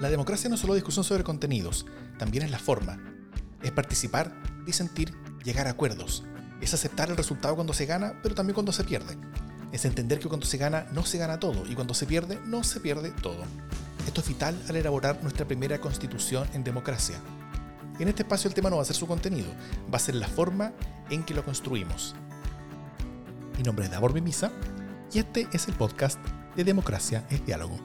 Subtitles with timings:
[0.00, 1.84] La democracia no es solo discusión sobre contenidos,
[2.18, 2.98] también es la forma.
[3.62, 4.32] Es participar,
[4.64, 6.24] disentir, llegar a acuerdos.
[6.62, 9.18] Es aceptar el resultado cuando se gana, pero también cuando se pierde.
[9.72, 12.64] Es entender que cuando se gana no se gana todo y cuando se pierde no
[12.64, 13.44] se pierde todo.
[14.06, 17.18] Esto es vital al elaborar nuestra primera constitución en democracia.
[17.98, 19.50] En este espacio el tema no va a ser su contenido,
[19.92, 20.72] va a ser la forma
[21.10, 22.14] en que lo construimos.
[23.58, 24.50] Mi nombre es Davor Mimisa
[25.12, 26.18] y este es el podcast
[26.56, 27.78] de Democracia es Diálogo.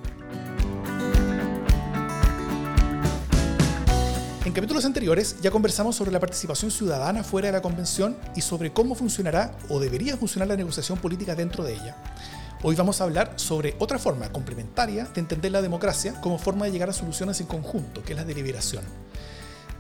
[4.46, 8.72] En capítulos anteriores ya conversamos sobre la participación ciudadana fuera de la convención y sobre
[8.72, 11.96] cómo funcionará o debería funcionar la negociación política dentro de ella.
[12.62, 16.72] Hoy vamos a hablar sobre otra forma complementaria de entender la democracia como forma de
[16.72, 18.84] llegar a soluciones en conjunto, que es la deliberación.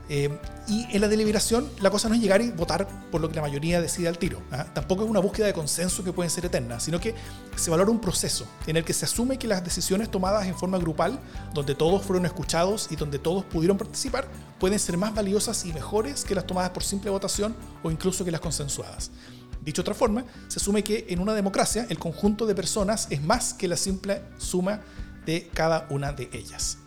[0.08, 0.30] Eh,
[0.68, 3.42] y en la deliberación la cosa no es llegar y votar por lo que la
[3.42, 4.42] mayoría decide al tiro.
[4.52, 4.66] ¿ah?
[4.74, 7.16] Tampoco es una búsqueda de consenso que puede ser eterna, sino que
[7.56, 10.78] se valora un proceso en el que se asume que las decisiones tomadas en forma
[10.78, 11.20] grupal,
[11.54, 14.28] donde todos fueron escuchados y donde todos pudieron participar,
[14.60, 18.32] pueden ser más valiosas y mejores que las tomadas por simple votación o incluso que
[18.32, 19.12] las consensuadas.
[19.64, 23.22] Dicho de otra forma, se asume que en una democracia el conjunto de personas es
[23.24, 24.82] más que la simple suma
[25.26, 26.78] de cada una de ellas.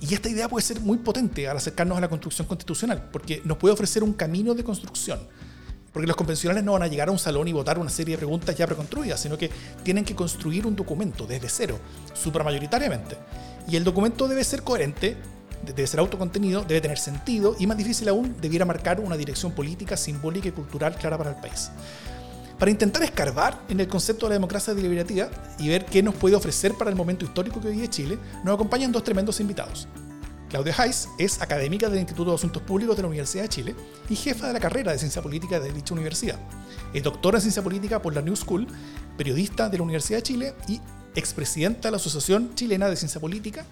[0.00, 3.58] Y esta idea puede ser muy potente al acercarnos a la construcción constitucional, porque nos
[3.58, 5.20] puede ofrecer un camino de construcción.
[5.92, 8.18] Porque los convencionales no van a llegar a un salón y votar una serie de
[8.18, 9.50] preguntas ya preconstruidas, sino que
[9.82, 11.78] tienen que construir un documento desde cero,
[12.14, 13.16] supramayoritariamente.
[13.68, 15.16] Y el documento debe ser coherente,
[15.64, 19.96] debe ser autocontenido, debe tener sentido y, más difícil aún, debiera marcar una dirección política,
[19.96, 21.70] simbólica y cultural clara para el país.
[22.58, 26.34] Para intentar escarbar en el concepto de la democracia deliberativa y ver qué nos puede
[26.34, 29.86] ofrecer para el momento histórico que vive Chile, nos acompañan dos tremendos invitados.
[30.48, 33.74] Claudia Heiss es académica del Instituto de Asuntos Públicos de la Universidad de Chile
[34.08, 36.38] y jefa de la carrera de Ciencia Política de dicha universidad.
[36.92, 38.66] Es doctora en Ciencia Política por la New School,
[39.16, 40.80] periodista de la Universidad de Chile y
[41.14, 43.66] expresidenta de la Asociación Chilena de Ciencia Política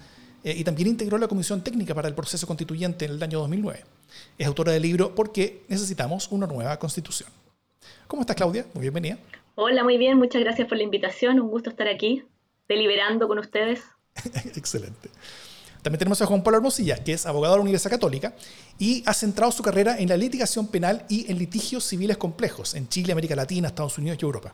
[0.47, 3.83] eh, y también integró la Comisión Técnica para el Proceso Constituyente en el año 2009.
[4.37, 7.29] Es autora del libro ¿Por qué necesitamos una nueva constitución?
[8.07, 8.65] ¿Cómo estás, Claudia?
[8.73, 9.17] Muy bienvenida.
[9.55, 10.17] Hola, muy bien.
[10.17, 11.41] Muchas gracias por la invitación.
[11.41, 12.23] Un gusto estar aquí,
[12.69, 13.81] deliberando con ustedes.
[14.55, 15.09] Excelente.
[15.81, 18.33] También tenemos a Juan Pablo Hermosilla, que es abogado de la Universidad Católica
[18.79, 22.87] y ha centrado su carrera en la litigación penal y en litigios civiles complejos en
[22.87, 24.53] Chile, América Latina, Estados Unidos y Europa.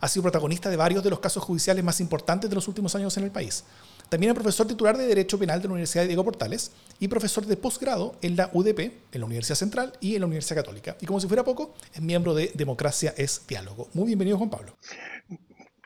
[0.00, 3.14] Ha sido protagonista de varios de los casos judiciales más importantes de los últimos años
[3.18, 3.64] en el país.
[4.08, 6.70] También es profesor titular de Derecho Penal de la Universidad de Diego Portales
[7.00, 8.78] y profesor de posgrado en la UDP,
[9.12, 10.96] en la Universidad Central y en la Universidad Católica.
[11.00, 13.88] Y como si fuera poco, es miembro de Democracia es Diálogo.
[13.94, 14.76] Muy bienvenido, Juan Pablo.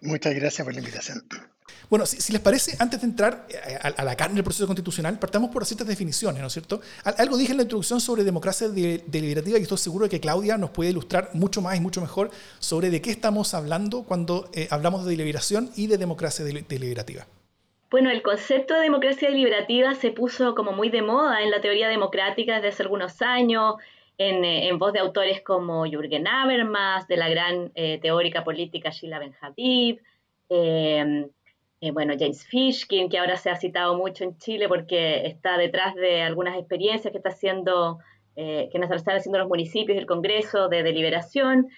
[0.00, 1.24] Muchas gracias por la invitación.
[1.90, 5.50] Bueno, si, les parece, antes de entrar eh, a, la carne del proceso constitucional, partamos
[5.50, 6.82] por ciertas definiciones, ¿no es cierto?
[7.02, 10.70] Algo dije en la introducción sobre democracia deliberativa y estoy seguro de que Claudia nos
[10.70, 15.04] puede ilustrar mucho más y mucho mejor sobre de qué estamos hablando cuando eh, hablamos
[15.04, 17.26] de deliberación y de democracia deliberativa.
[17.90, 21.88] Bueno, el concepto de democracia deliberativa se puso como muy de moda en la teoría
[21.88, 23.76] democrática desde hace algunos años,
[24.18, 29.18] en, eh, voz de autores como Jürgen Habermas, de la gran eh, teórica política Sheila
[29.18, 30.02] Ben-Habib,
[30.50, 31.30] em,
[31.80, 35.94] eh, bueno, James Fishkin, que ahora se ha citado mucho en Chile porque está detrás
[35.94, 38.00] de algunas experiencias que está haciendo,
[38.36, 41.68] que nos están haciendo los municipios y el Congreso de deliberación.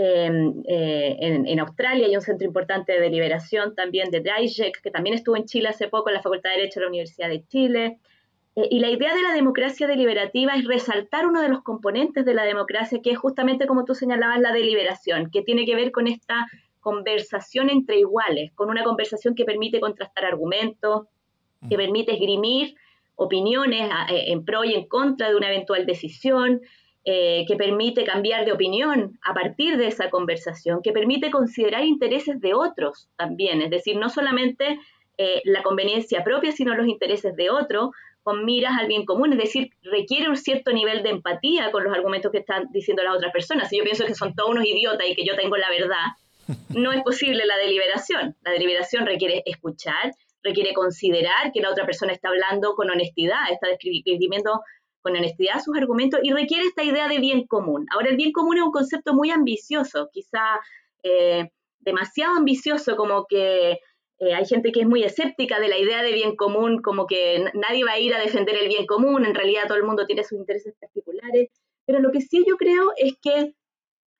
[0.00, 5.16] Em, eh, en, Australia hay un centro importante de deliberación también de Dijek, que también
[5.16, 7.98] estuvo en Chile hace poco en la Facultad de Derecho de la Universidad de Chile.
[8.54, 12.32] Eh, y la idea de la democracia deliberativa es resaltar uno de los componentes de
[12.32, 16.06] la democracia, que es justamente como tú señalabas, la deliberación, que tiene que ver con
[16.06, 16.46] esta
[16.78, 21.06] conversación entre iguales, con una conversación que permite contrastar argumentos,
[21.68, 21.80] que mm.
[21.80, 22.76] permite esgrimir
[23.16, 26.60] opiniones eh, en pro y en contra de una eventual decisión,
[27.10, 32.38] eh, que permite cambiar de opinión a partir de esa conversación, que permite considerar intereses
[32.38, 34.78] de otros también, es decir, no solamente
[35.16, 37.92] eh, la conveniencia propia, sino los intereses de otros,
[38.22, 41.94] con miras al bien común, es decir, requiere un cierto nivel de empatía con los
[41.94, 43.70] argumentos que están diciendo las otras personas.
[43.70, 46.08] Si yo pienso que son todos unos idiotas y que yo tengo la verdad,
[46.76, 48.36] no es posible la deliberación.
[48.42, 53.68] La deliberación requiere escuchar, requiere considerar que la otra persona está hablando con honestidad, está
[53.68, 54.60] describiendo
[55.08, 57.86] con honestidad sus argumentos y requiere esta idea de bien común.
[57.92, 60.60] Ahora, el bien común es un concepto muy ambicioso, quizá
[61.02, 61.50] eh,
[61.80, 63.78] demasiado ambicioso, como que
[64.18, 67.44] eh, hay gente que es muy escéptica de la idea de bien común, como que
[67.54, 70.24] nadie va a ir a defender el bien común, en realidad todo el mundo tiene
[70.24, 71.48] sus intereses particulares,
[71.86, 73.54] pero lo que sí yo creo es que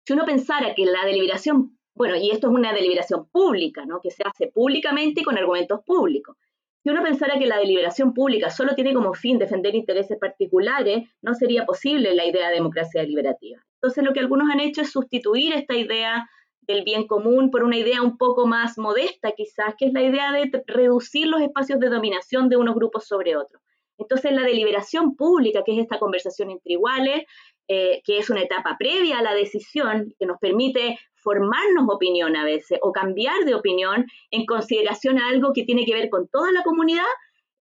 [0.06, 4.00] si uno pensara que la deliberación, bueno, y esto es una deliberación pública, ¿no?
[4.00, 6.36] que se hace públicamente y con argumentos públicos,
[6.82, 11.34] si uno pensara que la deliberación pública solo tiene como fin defender intereses particulares, no
[11.34, 13.60] sería posible la idea de democracia deliberativa.
[13.74, 16.28] Entonces, lo que algunos han hecho es sustituir esta idea
[16.62, 20.32] del bien común por una idea un poco más modesta, quizás, que es la idea
[20.32, 23.62] de reducir los espacios de dominación de unos grupos sobre otros.
[23.96, 27.24] Entonces la deliberación pública, que es esta conversación entre iguales,
[27.68, 32.44] eh, que es una etapa previa a la decisión, que nos permite formarnos opinión a
[32.44, 36.50] veces o cambiar de opinión en consideración a algo que tiene que ver con toda
[36.52, 37.04] la comunidad,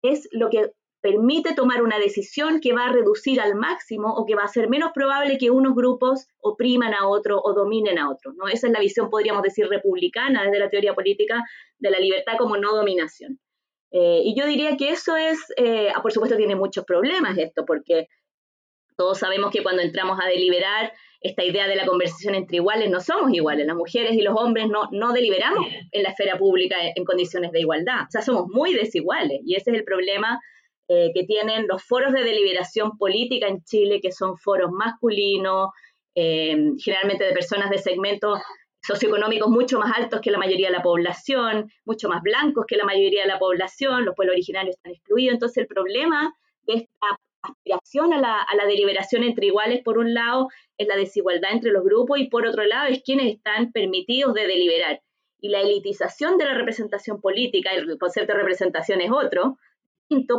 [0.02, 0.72] es lo que
[1.02, 4.70] permite tomar una decisión que va a reducir al máximo o que va a ser
[4.70, 8.36] menos probable que unos grupos opriman a otros o dominen a otros.
[8.36, 8.48] ¿no?
[8.48, 11.44] Esa es la visión, podríamos decir, republicana desde la teoría política
[11.78, 13.40] de la libertad como no dominación.
[13.92, 18.08] Eh, y yo diría que eso es, eh, por supuesto tiene muchos problemas esto, porque
[18.98, 20.92] todos sabemos que cuando entramos a deliberar,
[21.22, 24.68] esta idea de la conversación entre iguales, no somos iguales, las mujeres y los hombres
[24.68, 28.74] no, no deliberamos en la esfera pública en condiciones de igualdad, o sea, somos muy
[28.74, 30.40] desiguales y ese es el problema
[30.90, 35.70] eh, que tienen los foros de deliberación política en Chile, que son foros masculinos,
[36.16, 38.40] eh, generalmente de personas de segmentos
[38.82, 42.86] socioeconómicos mucho más altos que la mayoría de la población, mucho más blancos que la
[42.86, 45.34] mayoría de la población, los pueblos originarios están excluidos.
[45.34, 46.34] Entonces el problema
[46.64, 50.48] de esta aspiración a la, a la, deliberación entre iguales, por un lado,
[50.78, 54.48] es la desigualdad entre los grupos y por otro lado es quienes están permitidos de
[54.48, 55.02] deliberar.
[55.40, 59.58] Y la elitización de la representación política, el concepto de representación es otro,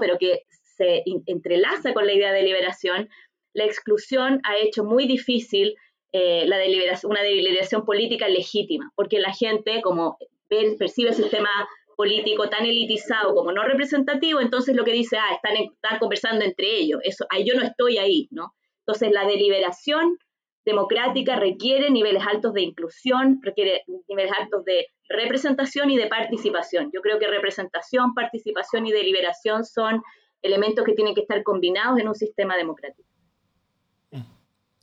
[0.00, 0.42] pero que
[0.76, 3.08] se entrelaza con la idea de deliberación,
[3.52, 5.74] la exclusión ha hecho muy difícil
[6.12, 10.16] eh, la deliberación, una deliberación política legítima, porque la gente, como
[10.48, 11.50] percibe el sistema
[11.98, 16.76] político tan elitizado como no representativo, entonces lo que dice, ah, están, están conversando entre
[16.76, 18.54] ellos, eso, ahí yo no estoy ahí, ¿no?
[18.86, 20.16] Entonces la deliberación
[20.64, 26.92] democrática requiere niveles altos de inclusión, requiere niveles altos de representación y de participación.
[26.94, 30.00] Yo creo que representación, participación y deliberación son
[30.40, 33.08] elementos que tienen que estar combinados en un sistema democrático.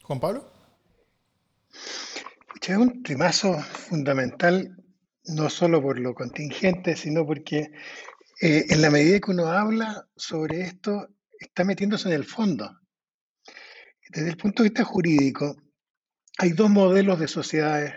[0.04, 0.44] Juan Pablo.
[2.62, 4.76] Es un trimazo fundamental
[5.28, 7.72] no solo por lo contingente, sino porque
[8.42, 12.80] eh, en la medida que uno habla sobre esto, está metiéndose en el fondo.
[14.10, 15.56] Desde el punto de vista jurídico,
[16.38, 17.94] hay dos modelos de sociedades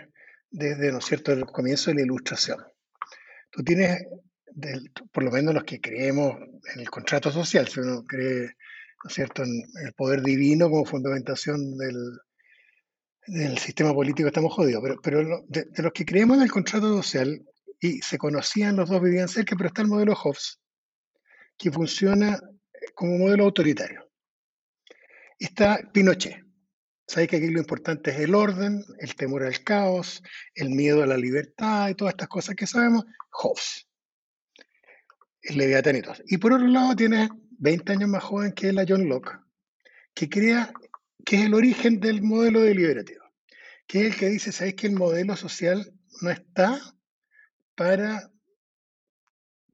[0.49, 2.63] desde, ¿no es cierto?, el comienzo de la ilustración.
[3.51, 4.03] Tú tienes,
[5.11, 6.35] por lo menos los que creemos
[6.73, 8.55] en el contrato social, si uno cree,
[9.03, 11.95] ¿no es cierto?, en el poder divino como fundamentación del,
[13.29, 17.41] del sistema político estamos jodidos, pero, pero de, los que creemos en el contrato social
[17.79, 20.59] y se conocían, los dos vivían cerca, pero está el modelo Hobbes,
[21.57, 22.39] que funciona
[22.93, 24.09] como modelo autoritario.
[25.37, 26.43] Está Pinochet.
[27.07, 30.21] Sabéis que aquí lo importante es el orden, el temor al caos,
[30.53, 33.05] el miedo a la libertad y todas estas cosas que sabemos.
[33.31, 33.87] Hobbes.
[35.41, 37.29] El leviatán y por otro lado, tiene
[37.59, 39.39] 20 años más joven que la John Locke,
[40.13, 40.73] que crea
[41.29, 43.23] que es el origen del modelo deliberativo,
[43.85, 46.81] que es el que dice, ¿sabéis que el modelo social no está
[47.75, 48.31] para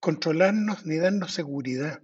[0.02, 2.02] controlarnos ni darnos seguridad?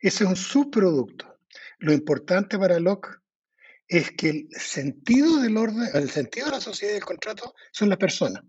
[0.00, 1.38] Ese es un subproducto.
[1.78, 3.20] Lo importante para Locke
[3.86, 7.88] es que el sentido del orden, el sentido de la sociedad y del contrato son
[7.88, 8.42] las personas.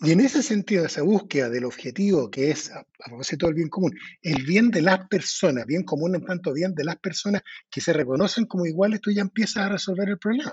[0.00, 3.92] Y en ese sentido, esa búsqueda del objetivo que es, a, propósito del bien común,
[4.22, 7.92] el bien de las personas, bien común en tanto bien de las personas que se
[7.92, 10.52] reconocen como iguales, tú ya empiezas a resolver el problema.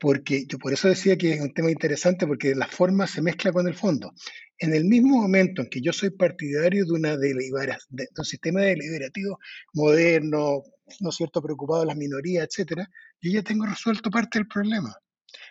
[0.00, 3.52] Porque yo por eso decía que es un tema interesante, porque la forma se mezcla
[3.52, 4.12] con el fondo.
[4.58, 8.60] En el mismo momento en que yo soy partidario de, una de, de un sistema
[8.62, 9.38] deliberativo
[9.72, 10.62] moderno,
[11.00, 12.88] ¿no es cierto?, preocupado de las minorías, etcétera,
[13.20, 14.94] yo ya tengo resuelto parte del problema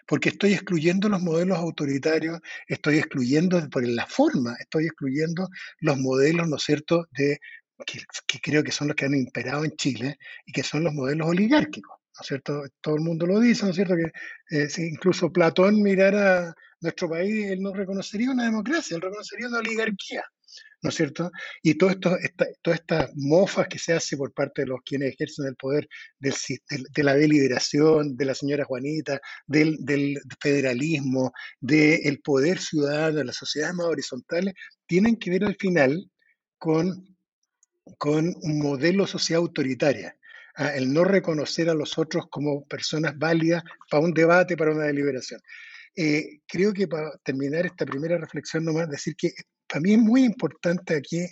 [0.08, 6.48] porque estoy excluyendo los modelos autoritarios, estoy excluyendo por la forma, estoy excluyendo los modelos,
[6.48, 7.40] ¿no es cierto?, de,
[7.86, 11.28] que, creo que son los que han imperado en Chile y que son los modelos
[11.28, 12.64] oligárquicos, ¿no es cierto?
[12.82, 14.12] Todo el mundo lo dice, ¿no es cierto?, que
[14.58, 20.24] eh, incluso Platón mirara nuestro país, él no reconocería una democracia, él reconocería una oligarquía.
[20.82, 21.32] ¿No es cierto?
[21.62, 22.18] Y todo esto,
[22.62, 25.88] todas estas mofas que se hace por parte de los quienes ejercen el poder
[26.20, 33.76] de la deliberación, de la señora Juanita, del, federalismo, del poder ciudadano, de las sociedades
[33.76, 34.54] más horizontales,
[34.88, 36.10] tienen que ver al final
[36.58, 37.16] con,
[37.98, 40.16] con un modelo social autoritaria.
[40.56, 40.76] ¿ah?
[40.76, 45.40] el no reconocer a los otros como personas válidas para un debate, para una deliberación.
[45.96, 49.34] Eh, creo que para terminar esta primera reflexión nomás, decir que
[49.72, 51.26] también es muy importante aquí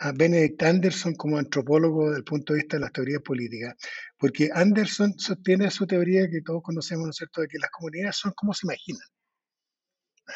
[0.00, 3.76] a Benedict Anderson como antropólogo desde el punto de vista de las teorías políticas,
[4.18, 8.16] porque Anderson sostiene su teoría que todos conocemos, ¿no es cierto?, de que las comunidades
[8.16, 9.08] son como se imaginan.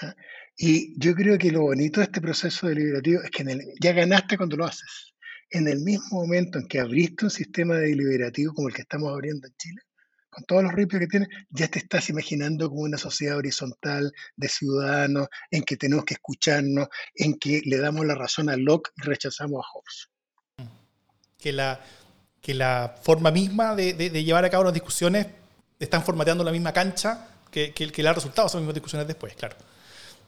[0.03, 0.15] ¿ah?
[0.57, 3.45] Y yo creo que lo bonito de este proceso deliberativo es que
[3.81, 5.13] ya ganaste cuando lo haces.
[5.51, 9.49] En el mismo momento en que abriste un sistema deliberativo como el que estamos abriendo
[9.49, 9.83] en Chile,
[10.33, 14.49] con todos los ripios que tiene, ya te estás imaginando como una sociedad horizontal de
[14.49, 19.03] ciudadanos, en que tenemos que escucharnos, en que le damos la razón a Locke y
[19.03, 20.09] rechazamos a Hobbes.
[21.39, 21.81] que la,
[22.41, 25.27] que la forma misma de, de, llevar a cabo las discusiones
[25.79, 29.35] están formateando la misma cancha que, que, que le ha resultado esas mismas discusiones después,
[29.35, 29.57] claro.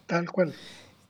[0.06, 0.54] Tal cual.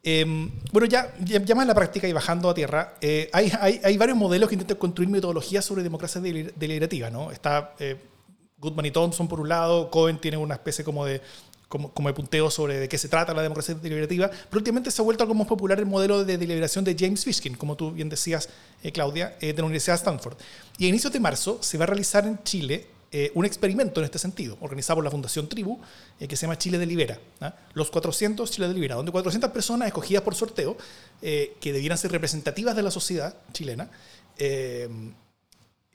[0.05, 3.81] Em, bueno, ya, ya, más en la práctica y bajando a tierra, eh, hay, hay,
[3.83, 7.33] hay, varios modelos que intentan construir metodologías sobre democracia deliberativa, ¿no?
[7.33, 7.97] Está eh,
[8.65, 11.21] Goodman y Thompson por un lado, Cohen tiene una especie como de,
[11.69, 15.01] como, como, de punteo sobre de qué se trata la democracia deliberativa, pero últimamente se
[15.01, 18.09] ha vuelto algo más popular el modelo de deliberación de James Fishkin, como tú bien
[18.09, 18.49] decías,
[18.83, 20.37] eh, Claudia, de la Universidad de Stanford.
[20.79, 24.07] Y a inicios de marzo se va a realizar en Chile eh, un experimento en
[24.07, 25.79] este sentido, organizado por la Fundación Tribu,
[26.19, 27.21] eh, que se llama Chile Delibera.
[27.41, 27.55] ¿ah?
[27.73, 30.77] Los 400 Chile Delibera, donde 400 personas escogidas por sorteo,
[31.23, 33.89] eh, que debieran ser representativas de la sociedad chilena,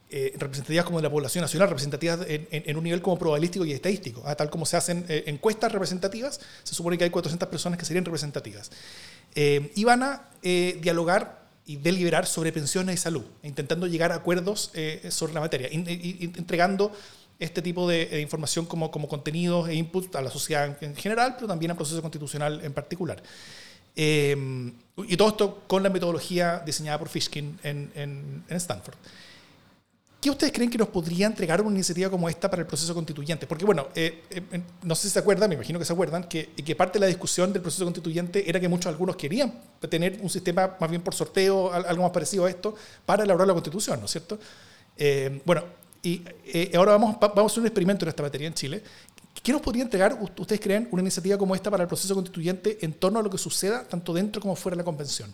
[0.10, 4.24] representativas como de la población nacional, representativas en, un nivel como probabilístico y estadístico.
[4.26, 4.36] ¿ah?
[4.36, 8.72] Tal como se hacen encuestas representativas, se supone que hay 400 personas que serían representativas.
[9.36, 11.40] y van a dialogar
[11.70, 16.92] y deliberar sobre pensiones y salud, intentando llegar a acuerdos eh, sobre la materia, entregando
[17.38, 21.46] este tipo de, información como, como contenidos e input a la sociedad en, general, pero
[21.46, 23.22] también al proceso constitucional en particular.
[23.96, 24.36] Eh,
[25.08, 28.96] y todo esto con la metodología diseñada por Fishkin en, en, en Stanford.
[30.22, 33.48] ¿Qué ustedes creen que nos podría entregar una iniciativa como esta para el proceso constituyente?
[33.48, 36.50] Porque, bueno, eh, eh, no sé si se acuerdan, me imagino que se acuerdan, que,
[36.50, 39.54] que, parte de la discusión del proceso constituyente era que muchos algunos querían
[39.88, 43.54] tener un sistema más bien por sorteo, algo más parecido a esto, para elaborar la
[43.54, 44.38] constitución, ¿no es cierto?
[44.98, 45.64] Eh, bueno,
[46.04, 46.22] y
[46.76, 48.84] ahora vamos, vamos a hacer un experimento en esta materia en Chile.
[49.42, 52.92] ¿Qué nos podría entregar, ustedes creen, una iniciativa como esta para el proceso constituyente en
[52.92, 55.34] torno a lo que suceda tanto dentro como fuera de la convención?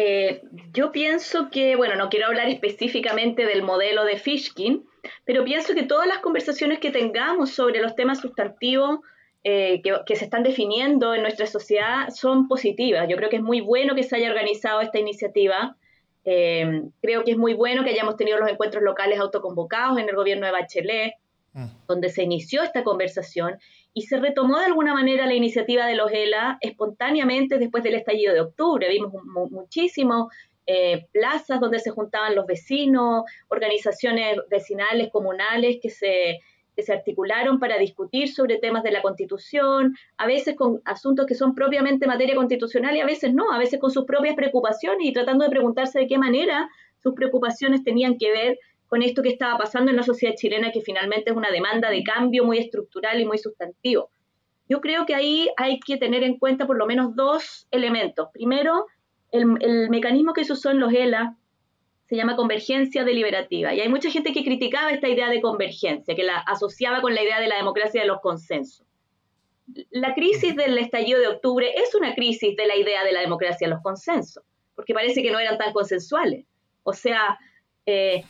[0.00, 4.86] Eh, yo pienso que, bueno, no quiero hablar específicamente del modelo de Fishkin,
[5.24, 9.00] pero pienso que todas las conversaciones que tengamos sobre los temas sustantivos
[9.42, 13.08] eh, que, se están definiendo en nuestra sociedad son positivas.
[13.08, 15.76] Yo creo que es muy bueno que se haya organizado esta iniciativa.
[16.24, 20.14] Eh, creo que es muy bueno que hayamos tenido los encuentros locales autoconvocados en el
[20.14, 21.14] gobierno de Bachelet,
[21.54, 21.66] mm.
[21.88, 23.58] donde se inició esta conversación
[23.98, 28.32] y se retomó de alguna manera la iniciativa de los ELA espontáneamente después del estallido
[28.32, 28.88] de octubre.
[28.88, 29.12] Vimos
[29.50, 30.26] muchísimas
[30.66, 36.38] eh, plazas donde se juntaban los vecinos, organizaciones vecinales, comunales que se,
[36.76, 41.34] que se articularon para discutir sobre temas de la constitución, a veces con asuntos que
[41.34, 45.12] son propiamente materia constitucional y a veces no, a veces con sus propias preocupaciones y
[45.12, 46.70] tratando de preguntarse de qué manera
[47.02, 50.80] sus preocupaciones tenían que ver con esto que estaba pasando en la sociedad chilena, que
[50.80, 54.10] finalmente es una demanda de cambio muy estructural y muy sustantivo.
[54.68, 58.28] Yo creo que ahí hay que tener en cuenta por lo menos dos elementos.
[58.32, 58.86] Primero,
[59.30, 61.36] el, mecanismo que se usó en los ELA
[62.06, 63.74] se llama convergencia deliberativa.
[63.74, 67.22] Y hay mucha gente que criticaba esta idea de convergencia, que la asociaba con la
[67.22, 68.86] idea de la democracia de los consensos.
[69.90, 73.66] La crisis del estallido de octubre es una crisis de la idea de la democracia
[73.66, 74.42] de los consensos,
[74.74, 76.46] porque parece que no eran tan consensuales.
[76.82, 77.38] O sea,
[77.84, 78.24] eh,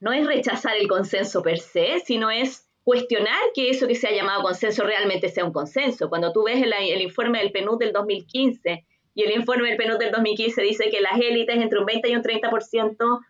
[0.00, 4.12] no es rechazar el consenso per se, sino es cuestionar que eso que se ha
[4.12, 6.08] llamado consenso realmente sea un consenso.
[6.08, 10.10] Cuando tú ves el, informe del PNUD del 2015 y el informe del PNUD del
[10.10, 13.20] 2015 dice que las élites entre un 20 y un 30%,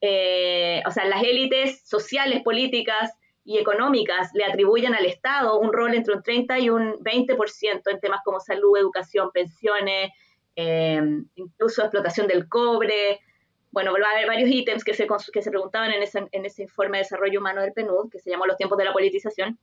[0.00, 3.12] eh, o sea, las élites sociales, políticas
[3.44, 8.00] y económicas le atribuyen al Estado un rol entre un 30 y un 20% en
[8.00, 10.12] temas como salud, educación, pensiones,
[10.54, 11.02] eh,
[11.34, 13.20] incluso explotación del cobre,
[13.72, 16.98] bueno, va a haber varios ítems que se, que se preguntaban en, en ese informe
[16.98, 19.58] de desarrollo humano del PNUD, que se llamó Los tiempos de la politización,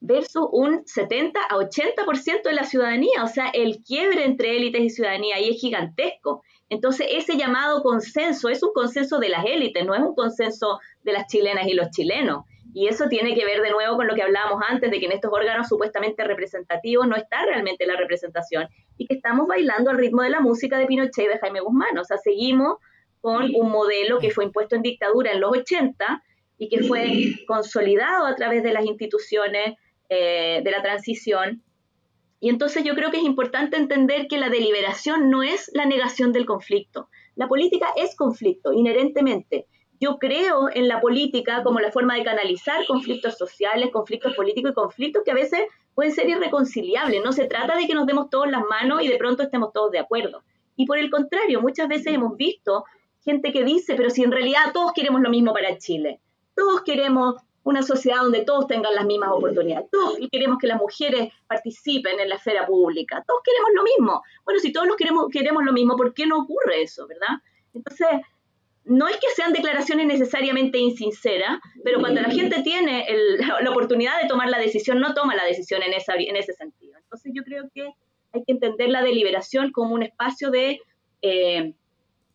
[0.00, 3.24] versus un 70 a 80% de la ciudadanía.
[3.24, 6.42] O sea, el quiebre entre élites y ciudadanía ahí es gigantesco.
[6.70, 11.12] Entonces, ese llamado consenso es un consenso de las élites, no es un consenso de
[11.12, 12.44] las chilenas y los chilenos.
[12.78, 15.10] Y eso tiene que ver de nuevo con lo que hablábamos antes, de que en
[15.10, 20.22] estos órganos supuestamente representativos no está realmente la representación y que estamos bailando al ritmo
[20.22, 21.98] de la música de Pinochet y de Jaime Guzmán.
[21.98, 22.76] O sea, seguimos
[23.20, 26.22] con un modelo que fue impuesto en dictadura en los 80
[26.56, 29.74] y que fue consolidado a través de las instituciones
[30.08, 31.64] eh, de la transición.
[32.38, 36.32] Y entonces yo creo que es importante entender que la deliberación no es la negación
[36.32, 37.08] del conflicto.
[37.34, 39.66] La política es conflicto, inherentemente.
[40.00, 44.74] Yo creo en la política como la forma de canalizar conflictos sociales, conflictos políticos y
[44.74, 45.62] conflictos que a veces
[45.94, 47.22] pueden ser irreconciliables.
[47.24, 49.90] No se trata de que nos demos todos las manos y de pronto estemos todos
[49.90, 50.42] de acuerdo.
[50.76, 52.84] Y por el contrario, muchas veces hemos visto
[53.24, 56.20] gente que dice, pero si en realidad todos queremos lo mismo para Chile,
[56.54, 61.32] todos queremos una sociedad donde todos tengan las mismas oportunidades, todos queremos que las mujeres
[61.46, 64.22] participen en la esfera pública, todos queremos lo mismo.
[64.44, 67.42] Bueno, si todos los queremos, queremos lo mismo, ¿por qué no ocurre eso, verdad?
[67.74, 68.08] Entonces,
[68.88, 73.06] no es que sean declaraciones necesariamente insinceras, pero cuando la gente tiene
[73.38, 76.98] la oportunidad de tomar la decisión, no toma la decisión en, ese sentido.
[76.98, 77.92] Entonces yo creo que
[78.32, 80.80] hay que entender la deliberación como un espacio de
[81.22, 81.74] eh,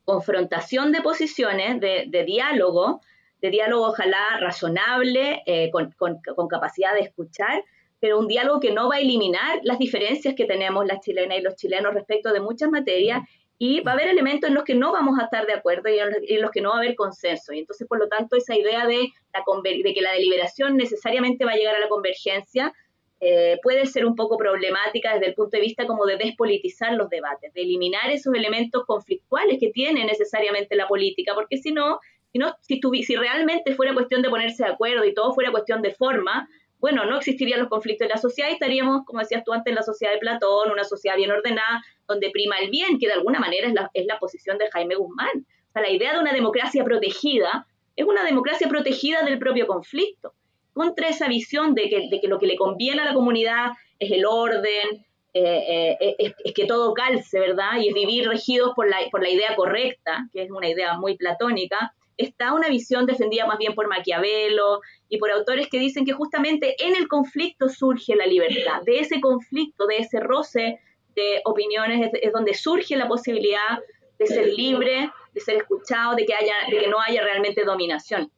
[0.05, 3.01] confrontación de posiciones, de, diálogo,
[3.41, 7.63] de diálogo ojalá razonable, eh, con, con, capacidad de escuchar,
[7.99, 11.41] pero un diálogo que no va a eliminar las diferencias que tenemos las chilenas y
[11.41, 13.21] los chilenos respecto de muchas materias
[13.65, 15.97] y va a haber elementos en los que no vamos a estar de acuerdo y
[15.97, 17.53] en los que no va a haber consenso.
[17.53, 21.53] Y entonces, por lo tanto, esa idea de, la, de que la deliberación necesariamente va
[21.53, 22.73] a llegar a la convergencia
[23.21, 27.09] eh, puede ser un poco problemática desde el punto de vista como de despolitizar los
[27.09, 32.01] debates, de eliminar esos elementos conflictuales que tiene necesariamente la política, porque si no,
[32.33, 35.81] si, no, si, si realmente fuera cuestión de ponerse de acuerdo y todo fuera cuestión
[35.81, 36.49] de forma,
[36.83, 39.75] bueno, no existirían los conflictos en la sociedad y estaríamos, como decías tú antes, en
[39.75, 43.39] la sociedad de Platón, una sociedad bien ordenada, donde prima el bien, que de alguna
[43.39, 45.47] manera es la, es la posición de Jaime Guzmán.
[45.69, 50.33] O sea, la idea de una democracia protegida es una democracia protegida del propio conflicto
[50.73, 54.11] contra esa visión de que, de que lo que le conviene a la comunidad es
[54.11, 57.77] el orden, eh, eh, es, que todo calce, ¿verdad?
[57.79, 61.15] Y es vivir regidos por la, por la idea correcta, que es una idea muy
[61.15, 66.13] platónica, está una visión defendida más bien por Maquiavelo y por autores que dicen que
[66.13, 68.81] justamente en el conflicto surge la libertad.
[68.85, 70.79] De ese conflicto, de ese roce
[71.15, 73.79] de opiniones es, donde surge la posibilidad
[74.19, 78.31] de ser libre, de ser escuchado, de que, haya, de que no haya realmente dominación.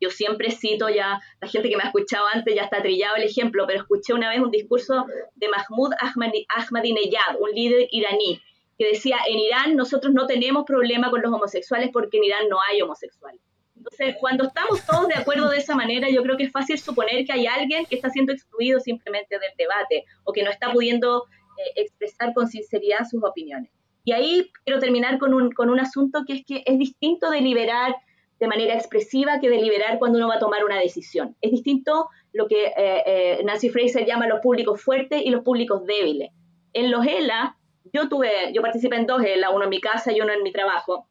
[0.00, 3.22] Yo siempre cito ya, la gente que me ha escuchado antes ya está trillado el
[3.22, 8.40] ejemplo, pero escuché una vez un discurso de Mahmoud Ahmadinejad, un líder iraní,
[8.78, 12.58] que decía, en Irán nosotros no tenemos problema con los homosexuales porque en Irán no
[12.60, 13.40] hay homosexuales.
[13.76, 17.24] Entonces, cuando estamos todos de acuerdo de esa manera, yo creo que es fácil suponer
[17.24, 21.24] que hay alguien que está siendo excluido simplemente del debate o que no está pudiendo
[21.58, 23.70] eh, expresar con sinceridad sus opiniones.
[24.04, 27.96] Y ahí quiero terminar con un, con un asunto que es que es distinto deliberar
[28.38, 31.36] de manera expresiva que deliberar cuando uno va a tomar una decisión.
[31.40, 35.84] Es distinto lo que eh, eh, Nancy Fraser llama los públicos fuertes y los públicos
[35.86, 36.30] débiles.
[36.72, 37.56] En los ELA,
[37.96, 40.52] yo tuve, yo participé en dos ELA, uno en mi casa y uno en mi
[40.52, 41.06] trabajo.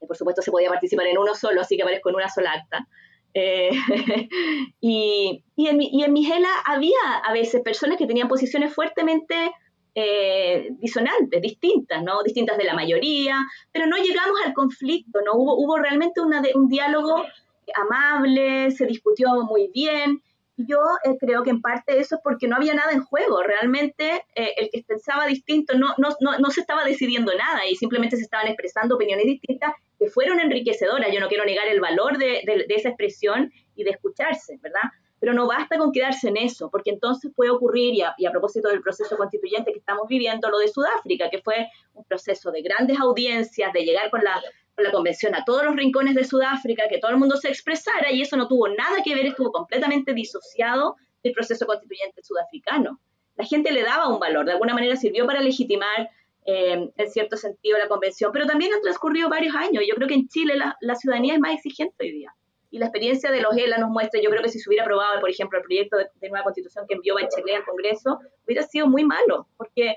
[0.00, 2.52] Y por supuesto se podía participar en uno solo, así que aparezco en una sola
[2.52, 2.86] acta.
[3.34, 3.70] Eh,
[4.80, 9.52] y, y, en y en mis ELA había a veces personas que tenían posiciones fuertemente
[9.94, 12.22] eh, disonantes, distintas, ¿no?
[12.22, 13.36] Distintas de la mayoría,
[13.72, 15.32] pero no llegamos al conflicto, ¿no?
[15.34, 17.24] Hubo, hubo realmente una un diálogo
[17.74, 20.22] amable, se discutió muy bien.
[20.60, 23.42] Y yo eh, creo que en parte eso es porque no había nada en juego.
[23.42, 27.76] Realmente eh, el que pensaba distinto no, no, no, no, se estaba decidiendo nada y
[27.76, 31.10] simplemente se estaban expresando opiniones distintas que fueron enriquecedoras.
[31.14, 34.90] Yo no quiero negar el valor de, de, de esa expresión y de escucharse, ¿verdad?
[35.18, 38.82] Pero no basta con quedarse en eso, porque entonces puede ocurrir, y a, propósito del
[38.82, 43.72] proceso constituyente que estamos viviendo, lo de Sudáfrica, que fue un proceso de grandes audiencias,
[43.72, 44.40] de llegar con la,
[44.82, 48.22] la convención a todos los rincones de Sudáfrica, que todo el mundo se expresara, y
[48.22, 53.00] eso no tuvo nada que ver, estuvo completamente disociado del proceso constituyente sudafricano.
[53.36, 56.10] La gente le daba un valor, de alguna manera sirvió para legitimar
[56.46, 59.84] eh, en cierto sentido la convención, pero también han transcurrido varios años.
[59.88, 62.34] Yo creo que en Chile la, ciudadanía es más exigente hoy día
[62.70, 65.20] y la experiencia de los ELA nos muestra, yo creo que si se hubiera aprobado,
[65.20, 69.04] por ejemplo, el proyecto de, nueva constitución que envió Bachelet al Congreso, hubiera sido muy
[69.04, 69.94] malo, porque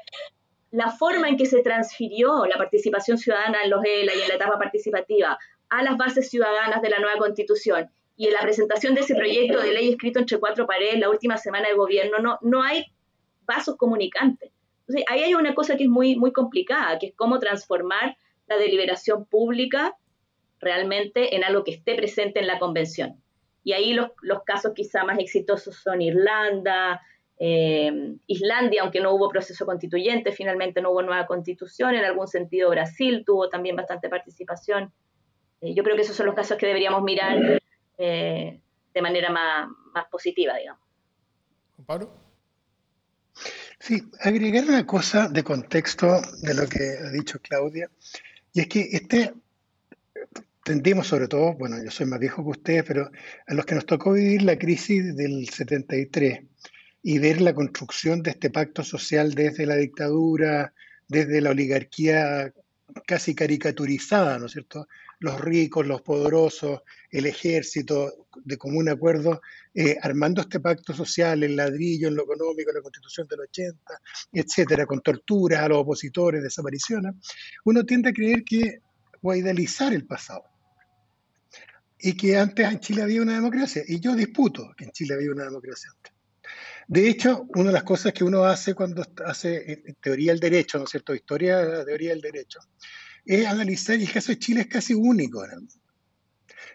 [0.74, 4.36] la forma en que se transfirió la participación ciudadana en los ELA y en la
[4.36, 5.38] etapa participativa
[5.70, 9.62] a las bases ciudadanas de la nueva constitución y en la presentación de ese proyecto
[9.62, 12.88] de ley escrito entre cuatro paredes la última semana de gobierno, no, no hay
[13.46, 14.52] vasos comunicantes.
[14.82, 18.58] Entonces, ahí hay una cosa que es muy, muy complicada, que es cómo transformar la
[18.58, 19.96] deliberación pública
[20.60, 23.22] realmente en algo que esté presente en la convención.
[23.64, 24.10] Y ahí los,
[24.44, 27.00] casos quizá más exitosos son Irlanda,
[27.40, 32.70] eh, Islandia, aunque no hubo proceso constituyente, finalmente no hubo nueva constitución, en algún sentido
[32.70, 34.94] Brasil tuvo también bastante participación.
[35.62, 37.62] Eh, yo creo que esos son los casos que deberíamos mirar
[37.98, 38.60] eh,
[38.94, 40.82] de manera más, más positiva, digamos.
[41.86, 42.14] Pablo.
[43.80, 47.90] Sí, agregar una cosa de contexto de lo que ha dicho Claudia,
[48.54, 49.34] y es que este
[50.64, 53.12] tendimos sobre todo, bueno, yo soy más viejo que ustedes, pero
[53.48, 56.40] a los que nos tocó vivir la crisis del 73
[57.04, 60.74] y ver la construcción de este pacto social desde la dictadura,
[61.08, 62.54] desde la oligarquía
[63.06, 64.88] casi caricaturizada, ¿no es cierto?
[65.20, 69.42] Los ricos, los poderosos, el ejército, de común acuerdo,
[69.74, 74.00] eh, armando este pacto social, el ladrillo, en lo económico, la constitución del 80,
[74.32, 77.16] etcétera, con torturas a los opositores, desapariciones,
[77.66, 78.82] uno tiende a creer que,
[79.22, 80.44] o a idealizar el pasado
[82.00, 83.82] y que antes en Chile había una democracia.
[83.88, 85.90] Y yo disputo que en Chile había una democracia.
[86.94, 90.84] De hecho, una de las cosas que uno hace cuando hace teoría del derecho, ¿no
[90.84, 91.16] es cierto?
[91.16, 92.60] Historia de la teoría del derecho,
[93.26, 95.74] es analizar, y el caso de Chile es casi único en el mundo,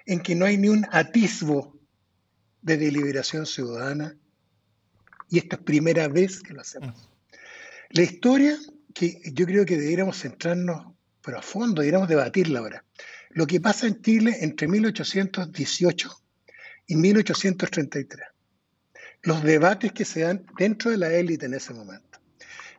[0.07, 1.79] en que no hay ni un atisbo
[2.63, 4.19] de deliberación ciudadana,
[5.31, 7.09] y esta es primera vez que lo hacemos.
[7.91, 8.59] La historia
[8.93, 12.85] que yo creo que deberíamos centrarnos pero a fondo, deberíamos debatirla ahora.
[13.31, 16.11] Lo que pasa en Chile entre 1818
[16.89, 18.38] y 1833.
[19.23, 22.19] Los debates que se dan dentro de la élite en ese momento.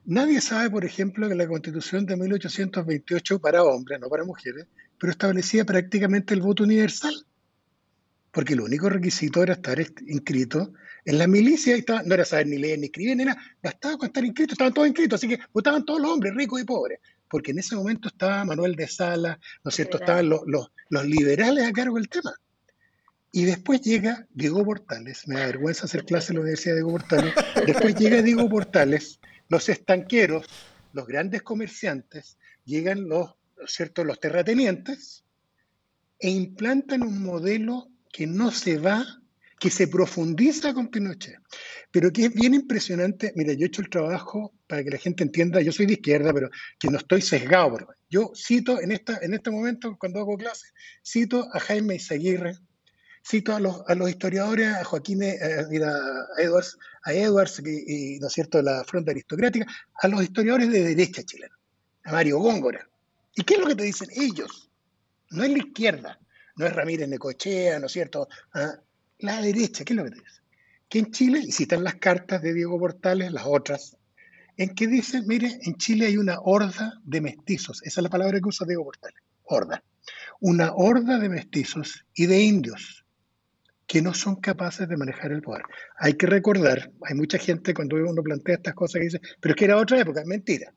[0.05, 4.65] Nadie sabe, por ejemplo, que la constitución de 1828 para hombres, no para mujeres,
[4.97, 7.13] pero establecía prácticamente el voto universal.
[8.31, 10.73] Porque el único requisito era estar inscrito
[11.05, 14.07] en la milicia, y no era saber ni leer ni escribir, ni nada, bastaba con
[14.07, 16.99] estar inscrito, estaban todos inscritos, así que votaban todos los hombres, ricos y pobres
[17.29, 19.97] porque en ese momento estaba Manuel de Sala, ¿no es cierto?
[19.97, 22.33] Estaban los, los, liberales a cargo del tema.
[23.31, 26.91] Y después llega Diego Portales, me da vergüenza hacer clase en la Universidad de Diego
[26.91, 27.33] Portales,
[27.65, 30.47] después llega Diego Portales, los estanqueros,
[30.93, 33.35] los grandes comerciantes, llegan los,
[33.67, 34.03] cierto?
[34.03, 35.23] los terratenientes
[36.19, 39.19] e implantan un modelo que no se va
[39.59, 41.37] que se profundiza con Pinochet,
[41.91, 43.33] pero que es bien impresionante.
[43.35, 46.33] Mira, yo he hecho el trabajo para que la gente entienda, yo soy de izquierda,
[46.33, 47.77] pero que no estoy sesgado.
[48.09, 50.73] Yo cito en, esta, en este momento, cuando hago clases,
[51.05, 52.55] cito a Jaime Izaguirre,
[53.25, 58.27] cito a los, a los historiadores, a Joaquín, eh, a, Edwards, a Edwards y, ¿no
[58.27, 59.65] es cierto?, la fronda aristocrática,
[60.01, 61.57] a los historiadores de derecha chilena,
[62.03, 62.87] a Mario Góngora.
[63.35, 64.69] ¿Y qué es lo que te dicen ellos?
[65.29, 66.19] No es la izquierda,
[66.55, 68.27] no es Ramírez Necochea, ¿no es cierto?
[68.53, 68.79] ¿Ah?
[69.19, 70.41] la derecha, ¿qué es lo que te dice?
[70.87, 73.97] Que en Chile, y citan las cartas de Diego Portales, las otras,
[74.57, 78.39] en que dicen, mire, en Chile hay una horda de mestizos, esa es la palabra
[78.39, 79.83] que usa Diego Portales, horda,
[80.39, 83.05] una horda de mestizos y de indios
[83.89, 85.63] que no son capaces de manejar el poder.
[85.97, 89.57] Hay que recordar, hay mucha gente cuando uno plantea estas cosas que dice, pero es
[89.57, 90.71] que era otra época, mentira.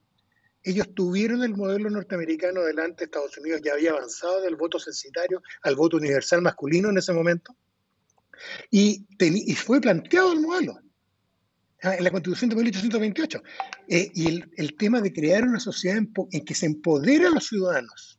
[0.62, 5.76] Ellos tuvieron el modelo norteamericano delante, Estados Unidos ya había avanzado del voto censitario al
[5.76, 7.54] voto universal masculino en ese momento,
[8.70, 9.04] y,
[9.56, 10.78] fue planteado el modelo
[11.82, 13.42] en la Constitución de 1828.
[13.88, 18.18] Eh, y el, tema de crear una sociedad en, que se empodera a los ciudadanos,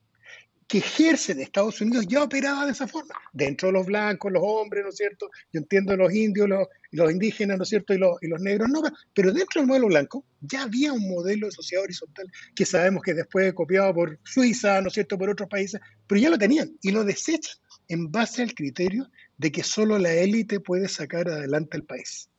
[0.74, 3.14] que ejercen Estados Unidos, ya operaba de esa forma.
[3.32, 5.30] Dentro de los blancos, los hombres, ¿no es cierto?
[5.52, 7.94] Yo entiendo los indios, los, los indígenas, ¿no es cierto?
[7.94, 8.82] Y los, y los, negros, no,
[9.14, 13.14] pero dentro del modelo blanco ya había un modelo de sociedad horizontal que sabemos que
[13.14, 16.90] después copiado por Suiza, ¿no es cierto?, por otros países, pero ya lo tenían y
[16.90, 17.56] lo desechan
[17.88, 22.32] en base al criterio de que solo la élite puede sacar adelante el país.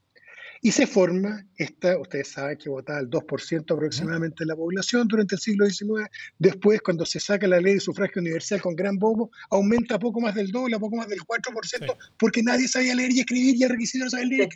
[0.67, 5.35] Y se forma esta, ustedes saben que votaba el 2% aproximadamente de la población durante
[5.35, 6.09] el siglo XIX.
[6.39, 10.35] Después, cuando se saca la ley de sufragio universal con gran bobo, aumenta poco más
[10.35, 14.05] del doble, poco más del 4%, porque nadie sabía leer y escribir y el requisito
[14.07, 14.49] no sabía leer.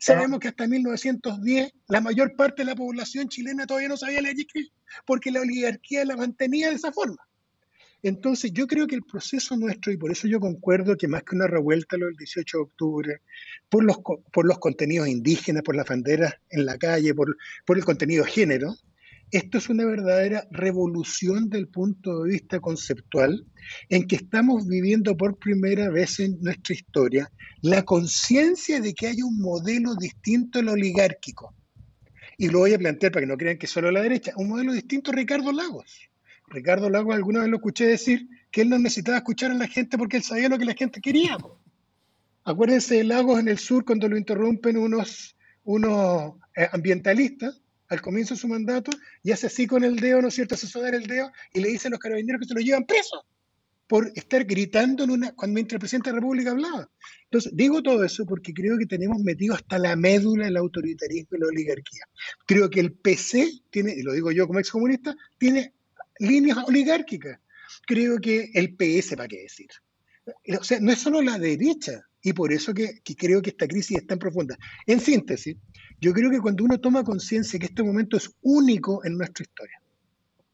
[0.00, 4.36] Sabemos que hasta 1910 la mayor parte de la población chilena todavía no sabía leer
[4.36, 4.72] y escribir,
[5.06, 7.24] porque la oligarquía la mantenía de esa forma.
[8.04, 11.36] Entonces, yo creo que el proceso nuestro, y por eso yo concuerdo que más que
[11.36, 13.20] una revuelta lo del 18 de octubre,
[13.70, 13.96] por los,
[14.30, 18.74] por los contenidos indígenas, por las banderas en la calle, por, por el contenido género,
[19.30, 23.46] esto es una verdadera revolución del punto de vista conceptual
[23.88, 29.22] en que estamos viviendo por primera vez en nuestra historia la conciencia de que hay
[29.22, 31.54] un modelo distinto al oligárquico.
[32.36, 34.74] Y lo voy a plantear para que no crean que solo la derecha, un modelo
[34.74, 36.10] distinto a Ricardo Lagos.
[36.54, 39.98] Ricardo Lagos alguna vez lo escuché decir que él no necesitaba escuchar a la gente
[39.98, 41.36] porque él sabía lo que la gente quería.
[42.44, 48.34] Acuérdense de Lagos en el sur cuando lo interrumpen unos, unos eh, ambientalistas al comienzo
[48.34, 50.54] de su mandato y hace así con el dedo, ¿no es cierto?
[50.54, 53.26] Hace sonar el dedo y le dicen a los carabineros que se lo llevan preso
[53.86, 56.88] por estar gritando en una, cuando mientras el presidente de la República hablaba.
[57.24, 61.40] Entonces, digo todo eso porque creo que tenemos metido hasta la médula el autoritarismo y
[61.40, 62.04] la oligarquía.
[62.46, 65.73] Creo que el PC tiene, y lo digo yo como excomunista, tiene
[66.18, 67.40] líneas oligárquicas.
[67.86, 69.68] Creo que el PS, ¿para qué decir?
[70.58, 73.98] O sea, no es solo la derecha, y por eso que, creo que esta crisis
[73.98, 74.56] es tan profunda.
[74.86, 75.56] En síntesis,
[76.00, 79.78] yo creo que cuando uno toma conciencia que este momento es único en nuestra historia,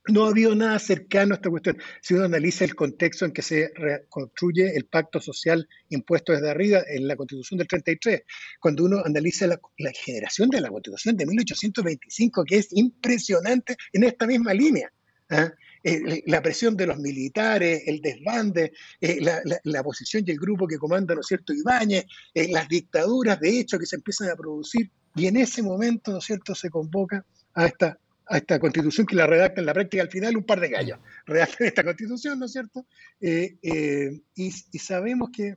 [0.09, 1.79] no ha habido nada cercano a esta cuestión.
[2.03, 3.71] Si uno analiza el contexto en que se
[4.09, 8.23] construye el pacto social impuesto desde arriba en la Constitución del 33,
[8.59, 9.61] cuando uno analiza la,
[9.93, 14.93] generación de la Constitución de 1825, que es impresionante en esta misma línea.
[15.31, 15.53] ¿Ah?
[15.83, 19.19] Eh, la presión de los militares, el desbande, eh,
[19.65, 23.61] la, posición y el grupo que comanda, ¿no es cierto?, Ibáñez, eh, las dictaduras de
[23.61, 27.25] hecho que se empiezan a producir, y en ese momento, ¿no es cierto?, se convoca
[27.55, 30.61] a esta, a esta constitución que la redacta en la práctica al final un par
[30.61, 32.85] de gallos, redactan esta constitución, ¿no es cierto?,
[33.19, 35.57] y, sabemos que,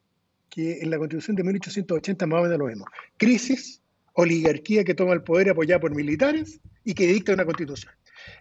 [0.49, 2.87] que en la constitución de 1880 más o menos lo vemos.
[3.17, 3.81] Crisis,
[4.13, 7.91] oligarquía que toma el poder apoyada por militares y que dicta una constitución.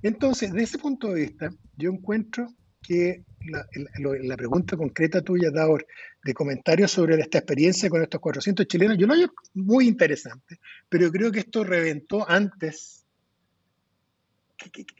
[0.03, 2.49] Entonces, desde ese punto de vista, yo encuentro
[2.83, 5.87] que la, pregunta concreta tuya, Daor,
[6.25, 11.11] de comentarios sobre esta experiencia con estos 400 chilenos, yo lo veo muy interesante, pero
[11.11, 13.05] creo que esto reventó antes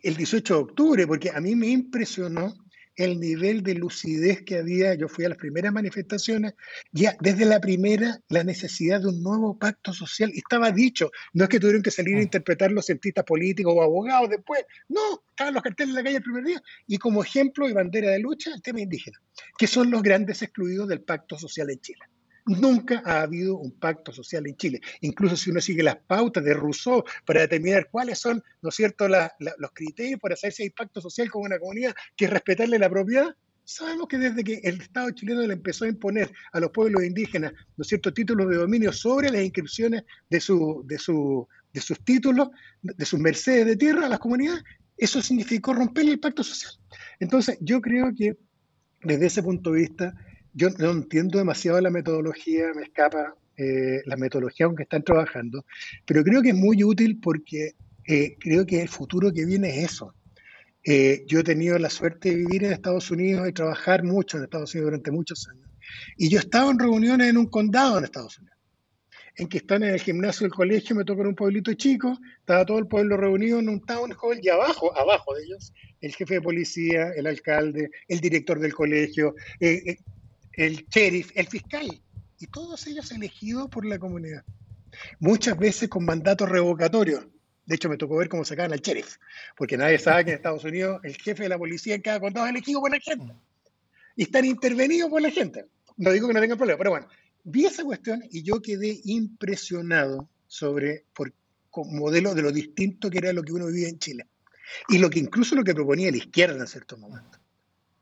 [0.03, 2.55] el 18 de octubre, porque a mí me impresionó
[2.97, 4.95] el nivel de lucidez que había.
[4.95, 6.55] Yo fui a las primeras manifestaciones,
[6.91, 10.31] ya desde la primera, la necesidad de un nuevo pacto social.
[10.35, 12.23] Estaba dicho, no es que tuvieron que salir a mm.
[12.23, 16.23] interpretar los cientistas políticos o abogados después, no, estaban los carteles en la calle el
[16.23, 16.63] primer día.
[16.87, 19.19] Y como ejemplo y bandera de lucha, el tema indígena,
[19.57, 22.01] que son los grandes excluidos del pacto social en Chile.
[22.45, 24.81] Nunca ha habido un pacto social en Chile.
[25.01, 29.07] Incluso si uno sigue las pautas de Rousseau para determinar cuáles son, ¿no es cierto?,
[29.09, 32.91] los criterios para saber si hay pacto social con una comunidad, que es respetarle la
[32.91, 33.29] propiedad.
[33.65, 37.53] Sabemos que desde que el Estado chileno le empezó a imponer a los pueblos indígenas,
[37.77, 42.05] ¿no es cierto?, títulos de dominio sobre las inscripciones de, su, de, su, de sus
[42.05, 42.49] títulos,
[42.83, 44.65] de sus mercedes de tierra a las comunidades,
[44.97, 46.73] eso significó romper el pacto social.
[47.21, 48.37] Entonces, yo creo que
[49.05, 50.15] desde ese punto de vista,
[50.55, 55.65] yo no entiendo demasiado la metodología, me escapa eh, la metodología aunque están trabajando,
[56.07, 57.75] pero creo que es muy útil porque
[58.07, 60.15] eh, creo que el futuro que viene es eso.
[60.85, 64.45] Eh, yo he tenido la suerte de vivir en Estados Unidos y trabajar mucho en
[64.45, 65.69] Estados Unidos durante muchos años.
[66.17, 68.59] Y yo estaba en reuniones en un condado en Estados Unidos,
[69.37, 72.67] en que están en el gimnasio del colegio, me tocó en un pueblito chico, estaba
[72.67, 76.35] todo el pueblo reunido en un town hall y abajo, abajo de ellos, el jefe
[76.35, 79.35] de policía, el alcalde, el director del colegio,
[80.55, 82.03] el sheriff, el fiscal,
[82.39, 84.45] y todos ellos elegidos por la comunidad.
[85.21, 87.27] Muchas veces con mandatos revocatorios.
[87.65, 89.17] De hecho, me tocó ver cómo sacaban al sheriff,
[89.57, 92.47] porque nadie sabe que en Estados Unidos el jefe de la policía en cada condado
[92.47, 93.33] es elegido por la gente.
[94.17, 95.67] Y están intervenidos por la gente.
[95.97, 97.09] No digo que no tengan problema, pero bueno,
[97.45, 101.33] vi esa cuestión y yo quedé impresionado sobre por
[101.75, 104.27] modelo de lo distinto que era lo que uno vivía en Chile.
[104.89, 107.42] Y lo que incluso lo que proponía la izquierda en ciertos momentos.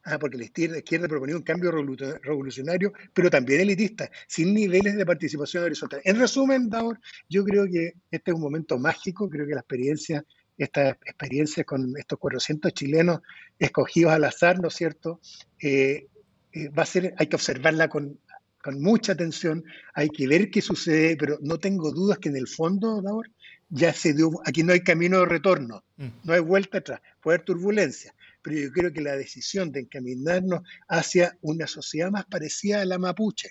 [0.02, 5.64] Ah, porque la izquierda, proponía un cambio revolucionario, pero también elitista, sin niveles de participación
[5.64, 6.00] horizontal.
[6.04, 10.24] En resumen, Daur, yo creo que este es un momento mágico, creo que la experiencia,
[10.56, 13.20] esta experiencia con estos 400 chilenos
[13.58, 15.20] escogidos al azar, ¿no es cierto?
[15.60, 16.06] Eh,
[16.52, 18.18] eh, va a ser, hay que observarla con,
[18.62, 22.48] con mucha atención, hay que ver qué sucede, pero no tengo dudas que en el
[22.48, 23.30] fondo, Daur,
[23.68, 26.08] ya se dio, aquí no hay camino de retorno, mm.
[26.24, 30.62] no hay vuelta atrás, puede haber turbulencia, pero yo creo que la decisión de encaminarnos
[30.88, 33.50] hacia una sociedad más parecida a la mapuche,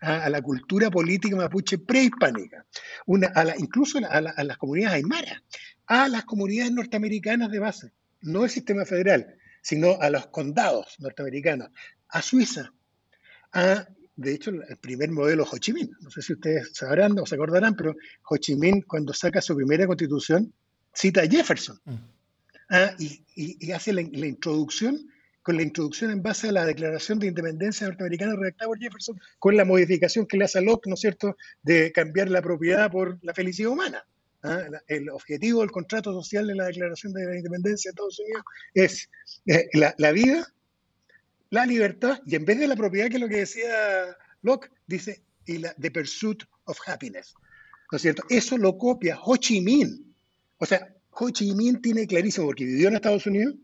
[0.00, 2.66] a, la cultura política mapuche prehispánica,
[3.58, 5.42] incluso a, las comunidades aymaras,
[5.86, 7.92] a las comunidades norteamericanas de base,
[8.22, 11.70] no el sistema federal, sino a los condados norteamericanos,
[12.08, 12.72] a Suiza,
[13.52, 15.90] a de hecho, el primer modelo Ho Chi Minh.
[16.00, 17.96] No sé si ustedes sabrán o se acordarán, pero
[18.28, 20.52] Ho Chi Minh, cuando saca su primera constitución,
[20.92, 21.80] cita a Jefferson.
[22.70, 25.08] Ah, y, hace la, introducción,
[25.42, 29.56] con la introducción en base a la Declaración de Independencia Norteamericana redactada por Jefferson, con
[29.56, 33.18] la modificación que le hace a Locke, ¿no es cierto?, de cambiar la propiedad por
[33.22, 34.04] la felicidad humana.
[34.42, 38.42] Ah, el objetivo del contrato social de la Declaración de la Independencia de Estados Unidos
[38.74, 39.10] es
[39.46, 40.46] eh, la, vida,
[41.50, 45.22] la libertad, y en vez de la propiedad, que es lo que decía Locke, dice
[45.46, 47.34] y la the pursuit of happiness.
[47.90, 48.22] ¿No es cierto?
[48.28, 50.14] Eso lo copia Ho Chi Minh.
[50.58, 53.54] O sea, Ho Chi Minh tiene clarísimo, porque vivió en Estados Unidos,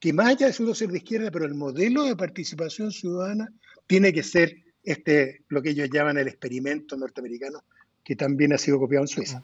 [0.00, 3.48] que más allá de su ser de izquierda, pero el modelo de participación ciudadana
[3.86, 7.62] tiene que ser este, lo que ellos llaman el experimento norteamericano,
[8.02, 9.42] que también ha sido copiado en Suiza.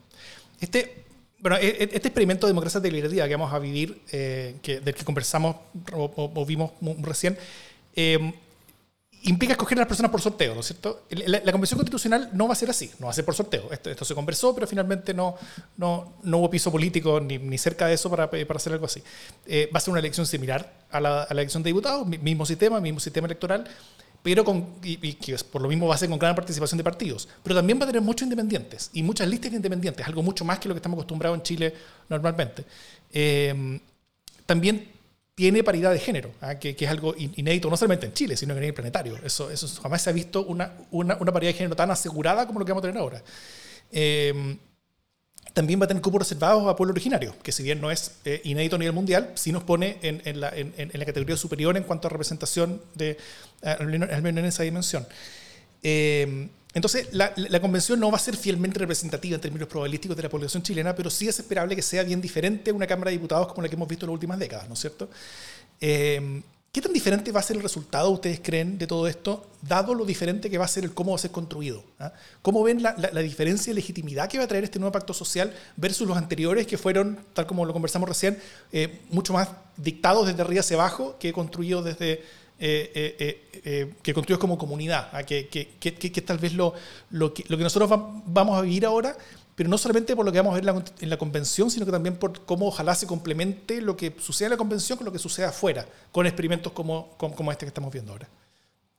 [0.60, 1.04] Este,
[1.38, 5.04] bueno, e, e, este experimento de democracia deliberativa que vamos a vivir, eh, del que
[5.04, 5.56] conversamos
[5.92, 7.36] o, vimos recién,
[7.96, 8.34] eh,
[9.22, 11.04] implica escoger a las personas por sorteo, ¿no es cierto?
[11.10, 13.70] La, Convención Constitucional no va a ser así, no va a ser por sorteo.
[13.70, 15.36] Esto, se conversó, pero finalmente no,
[15.76, 19.02] no, no hubo piso político ni, ni, cerca de eso para, para hacer algo así.
[19.46, 22.46] Eh, va a ser una elección similar a la, a la, elección de diputados, mismo
[22.46, 23.68] sistema, mismo sistema electoral,
[24.22, 27.28] pero con, y, que por lo mismo va a ser con gran participación de partidos.
[27.42, 30.58] Pero también va a tener muchos independientes y muchas listas de independientes, algo mucho más
[30.58, 31.74] que lo que estamos acostumbrados en Chile
[32.08, 32.64] normalmente.
[33.12, 33.80] Eh,
[34.46, 34.99] también
[35.40, 36.56] tiene paridad de género, ¿ah?
[36.56, 39.16] que, es algo inédito no solamente en Chile, sino a nivel planetario.
[39.24, 39.48] Eso,
[39.82, 42.84] jamás se ha visto una, una, paridad de género tan asegurada como lo que vamos
[42.84, 43.22] a tener ahora.
[43.90, 44.58] Eh,
[45.54, 48.42] también va a tener cupos reservados a pueblos originarios, que si bien no es eh,
[48.44, 51.84] inédito a nivel mundial, sí nos pone en, en, la, en, en, categoría superior en
[51.84, 53.16] cuanto a representación, de,
[53.62, 55.06] al menos en esa dimensión.
[55.82, 60.28] Eh, entonces, la, convención no va a ser fielmente representativa en términos probabilísticos de la
[60.28, 63.62] población chilena, pero sí es esperable que sea bien diferente una Cámara de Diputados como
[63.62, 65.08] la que hemos visto en las últimas décadas, ¿no es cierto?
[65.80, 69.92] Eh, ¿Qué tan diferente va a ser el resultado, ustedes creen, de todo esto, dado
[69.92, 71.82] lo diferente que va a ser el cómo va a ser construido?
[71.98, 72.12] ¿ah?
[72.42, 76.06] ¿Cómo ven la, diferencia de legitimidad que va a traer este nuevo pacto social versus
[76.06, 78.38] los anteriores que fueron, tal como lo conversamos recién,
[78.70, 82.22] eh, mucho más dictados desde arriba hacia abajo que construidos desde,
[82.62, 86.74] eh, eh, eh, que construyes como comunidad, que, que, que, que, tal vez lo,
[87.08, 87.88] lo, que, lo que nosotros
[88.26, 89.16] vamos a vivir ahora,
[89.54, 92.16] pero no solamente por lo que vamos a ver en la, convención, sino que también
[92.16, 95.46] por cómo ojalá se complemente lo que sucede en la convención con lo que sucede
[95.46, 98.28] afuera, con experimentos como, como, este que estamos viendo ahora.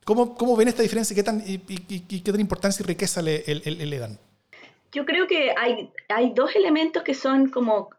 [0.06, 3.44] ¿Cómo, ¿Cómo, ven esta diferencia y qué, tan, y, qué tan importancia y riqueza le,
[3.46, 4.18] le, dan?
[4.92, 7.92] Yo creo que hay, hay dos elementos que son como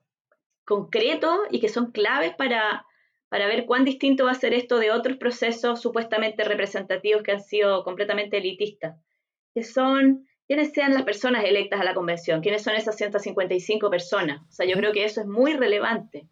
[0.65, 2.85] concretos y que son claves para,
[3.33, 7.41] para ver cuán distinto va a ser esto de otros procesos supuestamente representativos que han
[7.41, 9.01] sido completamente elitistas,
[9.55, 14.43] que son quiénes sean las personas electas a la convención, quiénes son esas 155 personas.
[14.51, 16.29] O sea, yo creo que eso es muy relevante,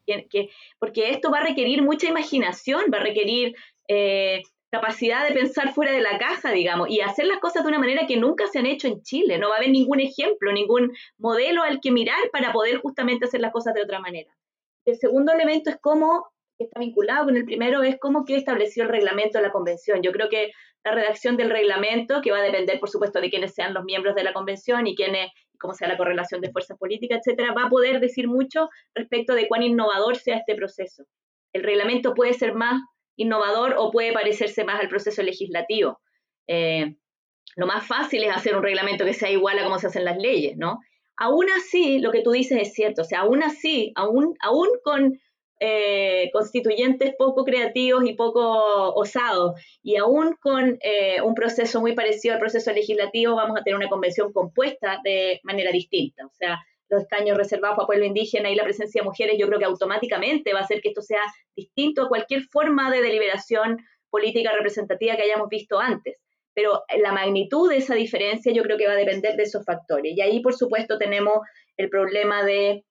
[0.79, 3.57] porque esto va a requerir mucha imaginación, va a requerir
[3.89, 7.79] eh, capacidad de pensar fuera de la caja, digamos, y hacer las cosas de una
[7.79, 9.39] manera que nunca se han hecho en Chile.
[9.39, 13.41] No va a haber ningún ejemplo, ningún modelo al que mirar para poder justamente hacer
[13.41, 14.37] las cosas de otra manera.
[14.85, 16.30] El segundo elemento es cómo
[16.61, 20.03] que está vinculado con el primero es cómo que estableció el reglamento de la convención.
[20.03, 20.53] Yo creo que
[20.85, 24.15] la redacción del reglamento, que va a depender, por supuesto, de quiénes sean los miembros
[24.15, 27.71] de la convención y quiénes, cómo sea la correlación de fuerzas políticas, etcétera, va a
[27.71, 31.05] poder decir mucho respecto de cuán innovador sea este proceso.
[31.55, 32.83] El reglamento puede ser más
[33.17, 35.99] innovador o puede parecerse más al proceso legislativo.
[36.47, 36.95] Eh,
[37.57, 40.19] lo más fácil es hacer un reglamento que sea igual a cómo se hacen las
[40.19, 40.79] leyes, ¿no?
[41.17, 45.19] Aún así, lo que tú dices es cierto, o sea, aún así, aún, aún con
[45.63, 49.61] eh, constituyentes poco creativos y poco osados.
[49.83, 53.91] Y aún con eh, un proceso muy parecido al proceso legislativo, vamos a tener una
[53.91, 56.25] convención compuesta de manera distinta.
[56.25, 59.59] O sea, los escaños reservados para pueblo indígena y la presencia de mujeres, yo creo
[59.59, 61.21] que automáticamente va a hacer que esto sea
[61.55, 63.77] distinto a cualquier forma de deliberación
[64.09, 66.17] política representativa que hayamos visto antes.
[66.55, 70.17] Pero la magnitud de esa diferencia yo creo que va a depender de esos factores.
[70.17, 71.41] Y ahí, por supuesto, tenemos
[71.77, 72.85] el problema de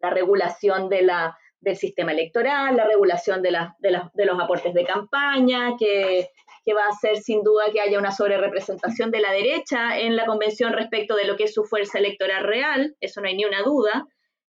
[0.00, 6.28] la regulación de la, del sistema electoral, la regulación de, los aportes de campaña, que,
[6.76, 10.72] va a hacer sin duda que haya una sobrerepresentación de la derecha en la convención
[10.72, 14.06] respecto de lo que es su fuerza electoral real, eso no hay ni una duda,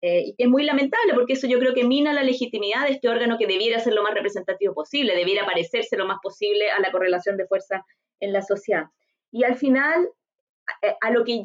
[0.02, 3.10] eh, y es muy lamentable porque eso yo creo que mina la legitimidad de este
[3.10, 6.92] órgano que debiera ser lo más representativo posible, debiera parecerse lo más posible a la
[6.92, 7.84] correlación de fuerza
[8.20, 8.86] en la sociedad.
[9.32, 10.10] Y al final,
[11.02, 11.44] a lo que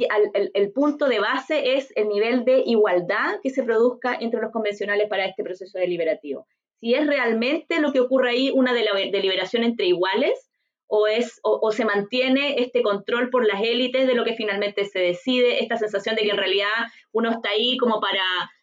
[0.55, 5.09] el, punto de base es el nivel de igualdad que se produzca entre los convencionales
[5.09, 6.47] para este proceso deliberativo.
[6.81, 10.51] Si es realmente lo que ocurre ahí una deliberación entre iguales
[10.87, 14.99] o, es, o, se mantiene este control por las élites de lo que finalmente se
[14.99, 16.69] decide, esta sensación de que en realidad
[17.13, 18.23] uno está ahí como para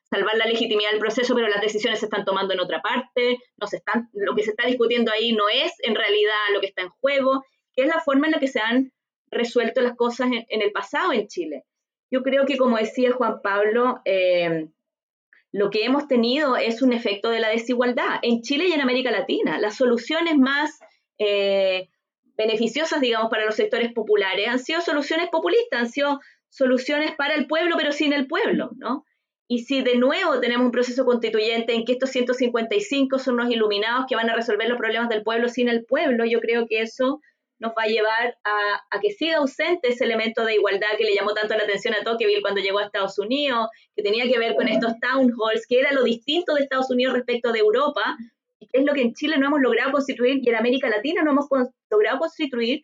[0.10, 3.68] salvar la legitimidad del proceso, pero las decisiones se están tomando en otra parte, no
[3.68, 6.82] se están, lo que se está discutiendo ahí no es en realidad lo que está
[6.82, 8.92] en juego, que es la forma en la que se han
[9.32, 11.64] resuelto las cosas en, el pasado en Chile.
[12.10, 14.68] Yo creo que, como decía Juan Pablo, eh,
[15.52, 19.12] lo que hemos tenido es un efecto de la desigualdad en Chile y en América
[19.12, 19.60] Latina.
[19.60, 20.80] Las soluciones más
[21.18, 21.90] eh,
[22.38, 27.48] beneficiosas, digamos, para los sectores populares han sido soluciones populistas, han sido soluciones para el
[27.48, 29.06] pueblo, pero sin el pueblo, ¿no?
[29.50, 34.06] Y si de nuevo tenemos un proceso constituyente en que estos 155 son los iluminados
[34.08, 37.22] que van a resolver los problemas del pueblo sin el pueblo, yo creo que eso
[37.60, 41.34] nos va a llevar a, que siga ausente ese elemento de igualdad que le llamó
[41.34, 44.68] tanto la atención a Tocqueville cuando llegó a Estados Unidos, que tenía que ver con
[44.68, 48.18] estos town halls, que era lo distinto de Estados Unidos respecto de Europa,
[48.60, 51.24] y que es lo que en Chile no hemos logrado constituir y en América Latina
[51.24, 51.48] no hemos
[51.90, 52.84] logrado constituir,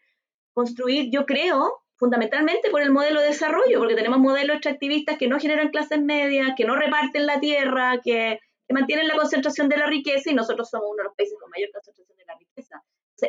[0.54, 5.40] construir, yo creo, fundamentalmente por el modelo de desarrollo, porque tenemos modelos extractivistas que no
[5.40, 9.88] generan clases medias, que no reparten la tierra, que, que mantienen la concentración de la
[9.88, 12.13] riqueza y nosotros somos uno de los países con mayor concentración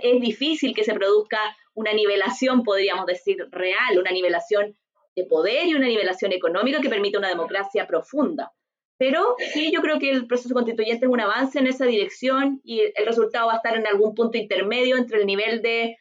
[0.03, 1.39] es difícil que se produzca
[1.75, 4.77] una nivelación, podríamos decir, real, una nivelación
[5.17, 8.53] de poder y una nivelación económica que permita una democracia profunda.
[8.97, 12.81] Pero sí, yo creo que el proceso constituyente es un avance en esa dirección y
[12.81, 15.97] el resultado va a estar en algún punto intermedio entre el nivel de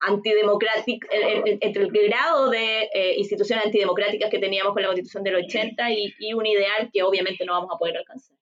[0.00, 5.90] antidemocrático, entre el grado de eh, instituciones antidemocráticas que teníamos con la constitución del 80
[5.92, 8.36] y, y un ideal que obviamente no vamos a poder alcanzar.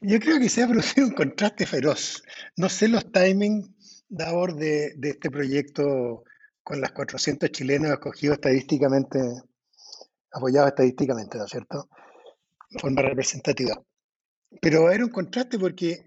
[0.00, 2.22] Yo creo que se ha producido un contraste feroz.
[2.56, 6.24] No sé los timings, Davor, de, de este proyecto
[6.62, 9.18] con las 400 chilenos escogidos estadísticamente,
[10.32, 11.88] apoyados estadísticamente, ¿no es cierto?
[12.70, 13.82] De forma representativa.
[14.60, 16.04] Pero era un contraste porque,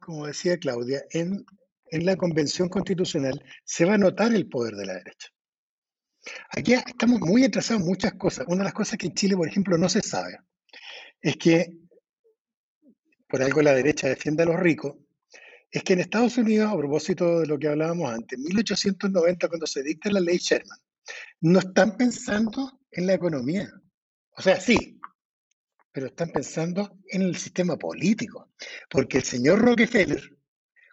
[0.00, 1.44] como decía Claudia, en,
[1.90, 5.28] en la convención constitucional se va a notar el poder de la derecha.
[6.50, 8.46] Aquí estamos muy atrasados en muchas cosas.
[8.48, 10.38] Una de las cosas que en Chile, por ejemplo, no se sabe
[11.20, 11.72] es que
[13.28, 14.96] por algo la derecha defiende a los ricos,
[15.70, 19.66] es que en Estados Unidos, a propósito de lo que hablábamos antes, en 1890, cuando
[19.66, 20.78] se dicta la ley Sherman,
[21.42, 23.70] no están pensando en la economía.
[24.36, 24.98] O sea, sí,
[25.92, 28.52] pero están pensando en el sistema político.
[28.88, 30.22] Porque el señor Rockefeller,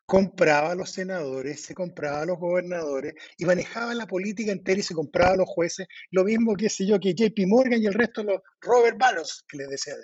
[0.05, 4.83] compraba a los senadores, se compraba a los gobernadores y manejaba la política entera y
[4.83, 7.93] se compraba a los jueces, lo mismo que sé yo, que JP Morgan y el
[7.93, 10.01] resto de los Robert Barros, que les decía de.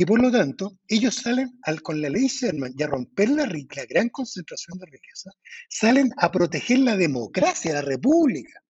[0.00, 3.46] Y por lo tanto, ellos salen al, con la ley Sherman y a romper la,
[3.86, 5.30] gran concentración de riqueza,
[5.68, 8.62] salen a proteger la democracia, la república.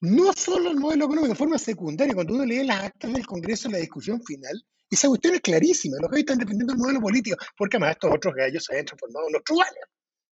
[0.00, 3.68] No solo el modelo económico, de forma secundaria, cuando uno lee las actas del Congreso
[3.68, 5.98] en la discusión final, esa cuestión es clarísima.
[6.00, 9.28] Los gallos están defendiendo el modelo político, porque además estos otros gallos se han transformado
[9.28, 9.58] en otros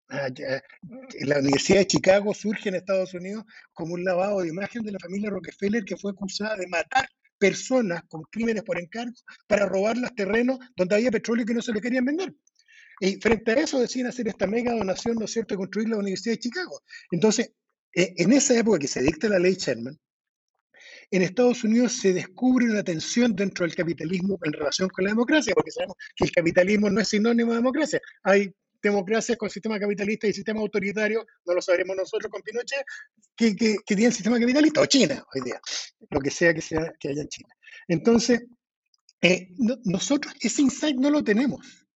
[0.08, 0.30] ah,
[1.26, 3.44] La Universidad de Chicago surge en Estados Unidos
[3.74, 7.06] como un lavado de imagen de la familia Rockefeller que fue acusada de matar
[7.39, 9.14] personas con crímenes por encargo
[9.47, 12.34] para robar los terrenos donde había petróleo que no se le querían vender.
[13.01, 15.99] Y frente a eso deciden hacer esta mega donación, ¿no es cierto?, de construir la
[15.99, 16.80] Universidad de Chicago.
[17.11, 17.53] Entonces,
[17.95, 19.99] e, en esa época que se dicta la ley Sherman,
[21.11, 25.55] en Estados Unidos se descubre una tensión dentro del capitalismo en relación con la democracia,
[25.55, 28.01] porque sabemos que el capitalismo no es sinónimo de democracia.
[28.24, 28.53] Hay
[28.91, 32.84] democracias con sistema capitalista y sistema autoritario, no lo sabremos nosotros con Pinochet,
[33.37, 35.61] que, que, que tienen sistema capitalista, o China hoy día,
[36.11, 37.49] lo que sea que, sea, que haya en China.
[37.89, 38.45] Entonces,
[39.20, 39.49] eh,
[39.84, 41.87] nosotros ese insight no lo tenemos.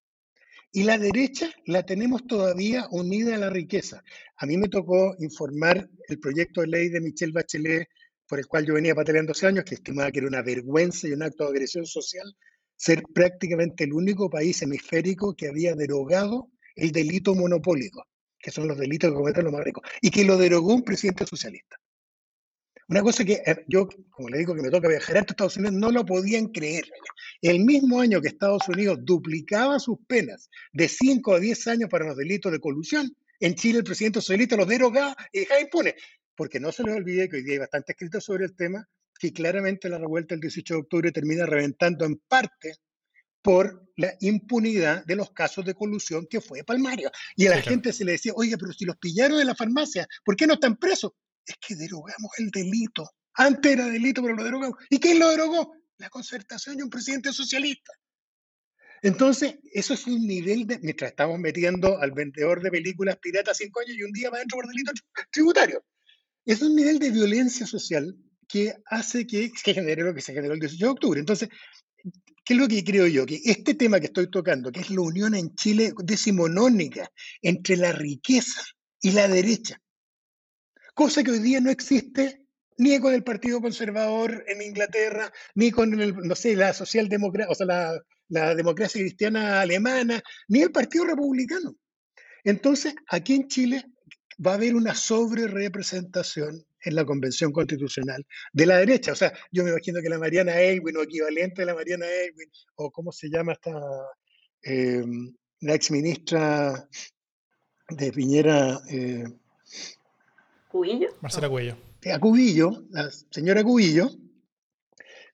[0.72, 4.03] Y la derecha la tenemos todavía unida a la riqueza.
[4.36, 7.88] A mí me tocó informar el proyecto de ley de Michelle Bachelet,
[8.28, 11.12] por el cual yo venía pataleando hace años, que estimaba que era una vergüenza y
[11.12, 12.36] un acto de agresión social,
[12.76, 16.49] ser prácticamente el único país hemisférico que había derogado
[16.80, 18.06] el delito monopólico,
[18.38, 21.26] que son los delitos que cometen los más ricos, y que lo derogó un presidente
[21.26, 21.76] socialista.
[22.88, 25.74] Una cosa que eh, yo, como le digo que me toca viajar a Estados Unidos,
[25.74, 26.90] no lo podían creer.
[27.40, 32.06] El mismo año que Estados Unidos duplicaba sus penas de 5 a 10 años para
[32.06, 35.94] los delitos de colusión, en Chile el presidente socialista los derogaba y dejaba impune.
[36.34, 39.32] Porque no se les olvide que hoy día hay bastante escrito sobre el tema, que
[39.32, 42.74] claramente la revuelta del 18 de octubre termina reventando en parte
[43.43, 47.11] por la impunidad de los casos de colusión que fue Palmario.
[47.36, 50.07] Y a la gente se le decía, oye, pero si los pillaron en la farmacia,
[50.24, 51.12] ¿por qué no están presos?
[51.45, 53.11] Es que derogamos el delito.
[53.34, 54.78] Antes era delito, pero lo derogamos.
[54.88, 55.74] ¿Y quién lo derogó?
[55.99, 57.93] La concertación y un presidente socialista.
[59.03, 60.78] Entonces, eso es un nivel de.
[60.80, 64.57] Mientras estamos metiendo al vendedor de películas piratas cinco años y un día va dentro
[64.57, 64.93] por delito
[65.30, 65.84] tributario.
[66.45, 68.14] Es un nivel de violencia social
[68.47, 71.20] que hace que, que genere lo que se generó el 18 de octubre.
[71.20, 71.49] Entonces,
[72.51, 73.26] ¿Qué es lo que creo yo?
[73.26, 77.09] Que este tema que estoy tocando, que es la unión en Chile decimonónica
[77.42, 78.61] entre la riqueza
[79.01, 79.80] y la derecha,
[80.92, 82.44] cosa que hoy día no existe
[82.76, 87.55] ni con el Partido Conservador en Inglaterra, ni con el, no sé, la socialdemocracia, o
[87.55, 91.76] sea, la, la democracia cristiana alemana, ni el Partido Republicano.
[92.42, 93.84] Entonces, aquí en Chile
[94.44, 99.12] va a haber una sobre representación en la Convención Constitucional de la derecha.
[99.12, 102.50] O sea, yo me imagino que la Mariana Elwin o equivalente a la Mariana Elwin,
[102.76, 103.72] o cómo se llama esta,
[104.62, 105.04] eh,
[105.60, 106.88] la ex ministra
[107.88, 108.80] de Piñera.
[108.88, 109.24] Eh,
[110.68, 111.08] ¿Cubillo?
[111.20, 111.76] Marcela Cubillo.
[112.12, 114.10] A Cubillo, la señora Cubillo,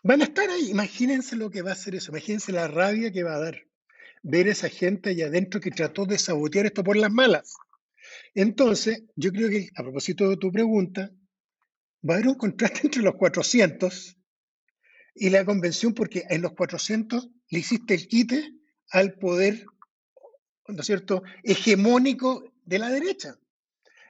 [0.02, 0.70] van a estar ahí.
[0.70, 3.66] Imagínense lo que va a hacer eso, imagínense la rabia que va a dar
[4.28, 7.54] ver a esa gente allá adentro que trató de sabotear esto por las malas.
[8.34, 11.10] Entonces, yo creo que a propósito de tu pregunta,
[12.08, 14.16] va a haber un contraste entre los 400
[15.14, 18.52] y la convención, porque en los 400 le hiciste el quite
[18.90, 19.64] al poder,
[20.68, 23.38] ¿no es cierto?, hegemónico de la derecha.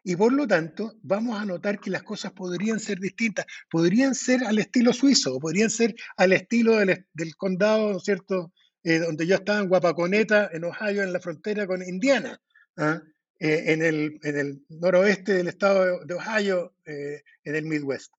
[0.02, 4.44] Y por lo tanto, vamos a notar que las cosas podrían ser distintas, podrían ser
[4.44, 8.52] al estilo suizo, podrían ser al estilo del, condado, ¿no es cierto?,
[8.84, 12.40] eh, donde yo estaba en Guapaconeta, en Ohio, en la frontera con Indiana.
[12.76, 13.02] ¿ah?
[13.38, 18.10] Eh, en, el, noroeste del estado de Ohio, eh, en el Midwest,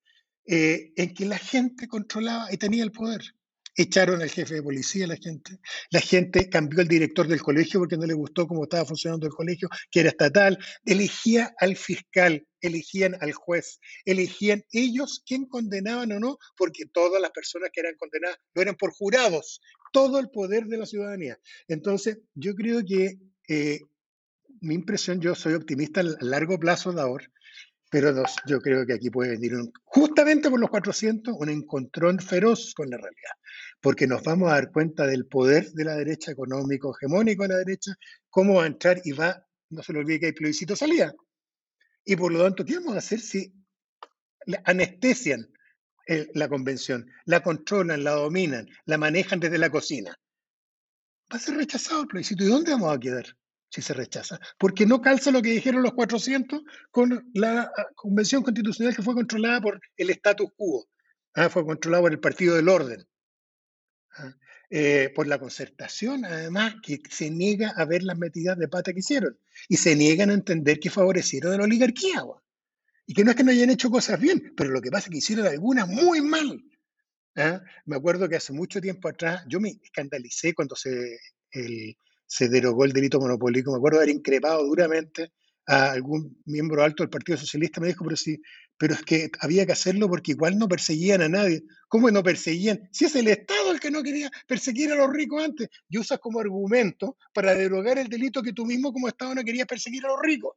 [0.46, 3.22] eh, en que la gente controlaba y tenía el poder.
[3.76, 5.60] Echaron al jefe de policía la gente.
[5.92, 9.34] La gente cambió el director del colegio porque no le gustó cómo estaba funcionando el
[9.34, 10.58] colegio, que era estatal.
[10.86, 17.32] Elegía al fiscal, elegían al juez, elegían ellos quién condenaban o no, porque todas las
[17.32, 19.62] personas que eran condenadas lo eran por jurados.
[19.92, 21.40] Todo el poder de la ciudadanía.
[21.68, 23.18] Entonces, yo creo que
[24.62, 27.26] mi impresión, yo soy optimista a largo plazo de ahora,
[27.90, 29.54] pero yo creo que aquí puede venir,
[29.84, 33.32] justamente por los 400, un encontrón feroz con la realidad,
[33.82, 37.58] porque nos vamos a dar cuenta del poder de la derecha económico, hegemónico de la
[37.58, 37.94] derecha,
[38.30, 41.14] cómo va a entrar y va, no se le olvide que hay plebiscito salida.
[42.04, 43.54] Y por lo tanto, ¿qué vamos a hacer si
[44.64, 45.50] anestesian
[46.34, 50.18] la convención, la controlan, la dominan, la manejan desde la cocina?
[51.32, 52.46] Va a ser rechazado el plebiscito.
[52.46, 53.26] ¿Y dónde vamos a quedar?
[53.70, 56.62] Si se rechaza, porque no calza lo que dijeron los 400
[56.92, 60.88] con la ah, convención constitucional que fue controlada por el status quo,
[61.36, 61.50] ¿ah?
[61.50, 63.08] fue controlada por el Partido del Orden.
[64.18, 64.34] ¿ah?
[64.70, 69.00] eh, por la concertación, además, que se niega a ver las metidas de pata que
[69.00, 69.40] hicieron
[69.70, 72.24] y se niegan a entender que favorecieron a la oligarquía.
[73.06, 75.12] Y que no es que no hayan hecho cosas bien, pero lo que pasa es
[75.12, 76.62] que hicieron algunas muy mal.
[77.38, 77.62] ¿ah?
[77.86, 81.18] Me acuerdo que hace mucho tiempo atrás yo me escandalicé cuando se,
[82.28, 83.72] se derogó el delito monopólico.
[83.72, 85.32] Me acuerdo de haber increpado duramente
[85.66, 87.82] a algún miembro alto del Partido Socialista.
[87.82, 88.42] Me dijo, pero sí,
[88.78, 91.64] pero es que había que hacerlo porque igual no perseguían a nadie.
[91.88, 92.88] ¿Cómo no perseguían?
[92.92, 96.20] Si es el Estado el que no quería perseguir a los ricos antes, y usas
[96.20, 100.10] como argumento para derogar el delito que tú mismo como Estado no querías perseguir a
[100.10, 100.56] los ricos.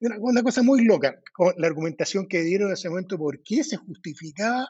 [0.00, 1.20] Una, una cosa muy loca,
[1.56, 4.68] la argumentación que dieron en ese momento, por qué se justificaba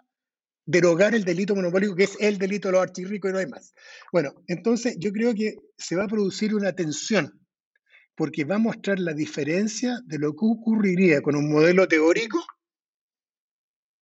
[0.67, 3.73] derogar el delito monopólico, que es el delito de los archirricos y no hay más.
[4.13, 7.41] Bueno, entonces yo creo que se va a producir una tensión,
[8.15, 12.45] porque va a mostrar la diferencia de lo que ocurriría con un modelo teórico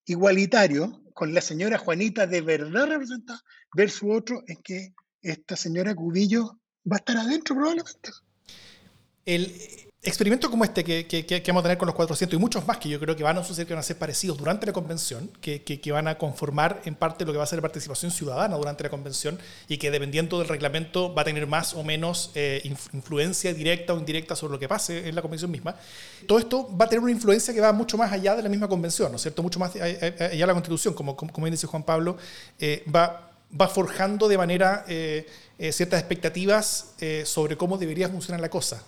[0.06, 3.40] igualitario con la señora Juanita de verdad representada
[3.74, 6.60] versus otro en que esta señora Cubillo
[6.90, 8.10] va a estar adentro probablemente.
[9.24, 9.52] El,
[10.04, 12.88] experimentos como este que, que, vamos a tener con los 400 y muchos más que
[12.88, 15.80] yo creo que van a suceder, que van a ser parecidos durante la convención, que,
[15.92, 19.38] van a conformar en parte lo que va a ser participación ciudadana durante la convención
[19.68, 22.60] y que dependiendo del reglamento va a tener más o menos eh,
[22.92, 25.76] influencia directa o indirecta sobre lo que pase en la convención misma.
[26.26, 28.66] Todo esto va a tener una influencia que va mucho más allá de la misma
[28.66, 29.40] convención, ¿no es cierto?
[29.40, 32.16] Mucho más allá de la constitución, como, como, dice Juan Pablo,
[32.58, 35.26] eh, va va forjando de manera eh,
[35.72, 36.94] ciertas expectativas
[37.24, 38.82] sobre cómo debería funcionar la cosa.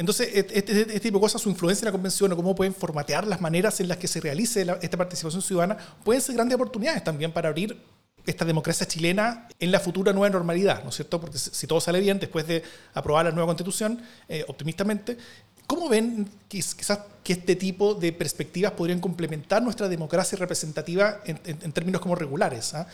[0.00, 3.26] Entonces, este, este, tipo de cosas, su influencia en la convención o cómo pueden formatear
[3.26, 7.32] las maneras en las que se realice esta participación ciudadana, pueden ser grandes oportunidades también
[7.32, 7.78] para abrir
[8.24, 11.20] esta democracia chilena en la futura nueva normalidad, ¿no es cierto?
[11.20, 12.62] Porque si todo sale bien después de
[12.94, 15.18] aprobar la nueva constitución, eh, optimistamente,
[15.66, 22.00] ¿cómo ven quizás que este tipo de perspectivas podrían complementar nuestra democracia representativa en, términos
[22.00, 22.72] como regulares?
[22.72, 22.86] ¿ah?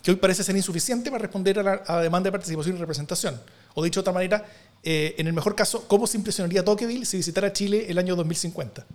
[0.00, 2.78] Que hoy parece ser insuficiente para responder a la, a la demanda de participación y
[2.78, 3.40] representación.
[3.74, 4.44] O dicho de otra manera,
[4.84, 8.86] eh, en el mejor caso, ¿cómo se impresionaría Tocqueville si visitara Chile el año 2050?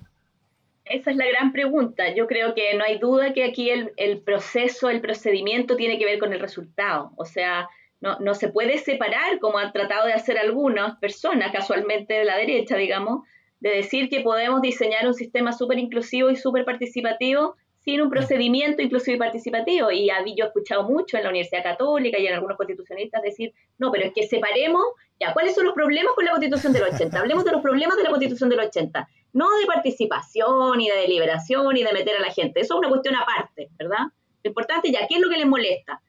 [0.86, 2.14] Esa es la gran pregunta.
[2.16, 6.20] Yo creo que no hay duda que aquí el, proceso, el procedimiento tiene que ver
[6.20, 7.12] con el resultado.
[7.16, 7.68] O sea,
[8.02, 12.38] no, no, se puede separar, como han tratado de hacer algunas personas, casualmente de la
[12.38, 13.24] derecha, digamos,
[13.60, 18.82] de decir que podemos diseñar un sistema súper inclusivo y súper participativo sin un procedimiento
[18.82, 19.92] inclusivo y participativo.
[19.92, 23.92] Y yo he escuchado mucho en la Universidad Católica y en algunos constitucionalistas decir, no,
[23.92, 24.84] pero es que separemos,
[25.20, 27.20] ya, ¿cuáles son los problemas con la Constitución del 80?
[27.20, 31.78] Hablemos de los problemas de la Constitución del 80, no de participación y de deliberación
[31.78, 32.60] y de meter a la gente.
[32.60, 34.08] Eso es una cuestión aparte, ¿verdad?
[34.44, 36.02] Lo importante ya, ¿qué es lo que les molesta?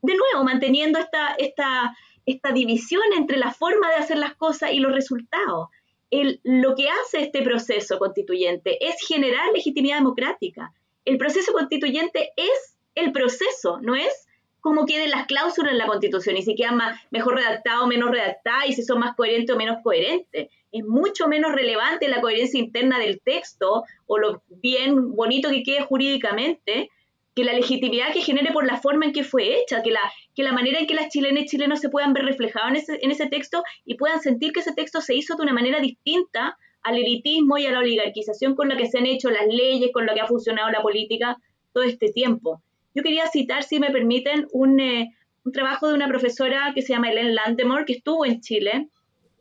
[0.00, 4.78] De nuevo, manteniendo esta, esta, esta división entre la forma de hacer las cosas y
[4.78, 5.68] los resultados.
[6.10, 10.72] El, lo que hace este proceso constituyente es generar legitimidad democrática
[11.08, 14.26] el proceso constituyente es el proceso, no es
[14.60, 18.10] como queden las cláusulas en la Constitución y si quedan más, mejor redactado o menos
[18.10, 20.48] redactada y si son más coherentes o menos coherentes.
[20.70, 25.82] Es mucho menos relevante la coherencia interna del texto o lo bien bonito que quede
[25.82, 26.90] jurídicamente
[27.34, 30.00] que la legitimidad que genere por la forma en que fue hecha, que la,
[30.34, 32.98] que la manera en que las chilenas y chilenos se puedan ver reflejados en ese,
[33.00, 36.58] en ese texto y puedan sentir que ese texto se hizo de una manera distinta
[36.88, 40.06] al elitismo y a la oligarquización con la que se han hecho las leyes, con
[40.06, 41.36] lo que ha funcionado la política
[41.72, 42.62] todo este tiempo.
[42.94, 45.10] Yo quería citar, si me permiten, un, eh,
[45.44, 48.88] un trabajo de una profesora que se llama Helen Landemore, que estuvo en Chile,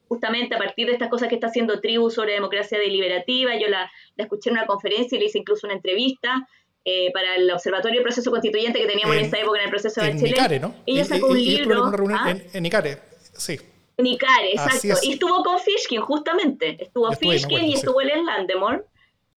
[0.08, 3.58] justamente a partir de estas cosas que está haciendo Tribu sobre democracia deliberativa.
[3.58, 6.48] Yo la, la escuché en una conferencia y le hice incluso una entrevista.
[6.90, 10.00] Eh, para el Observatorio del Proceso Constituyente que teníamos en, esa época en el proceso
[10.00, 10.30] de Chile.
[10.30, 10.74] Icare, ¿no?
[10.86, 11.84] Ella sacó un libro.
[11.84, 12.32] ¿ah?
[12.32, 13.00] en, en Icare,
[13.34, 13.60] sí.
[13.98, 15.00] Nicare, exacto.
[15.04, 16.78] Y estuvo con Fishkin, justamente.
[16.80, 18.84] Estuvo Fishkin y estuvo Ellen Landemore.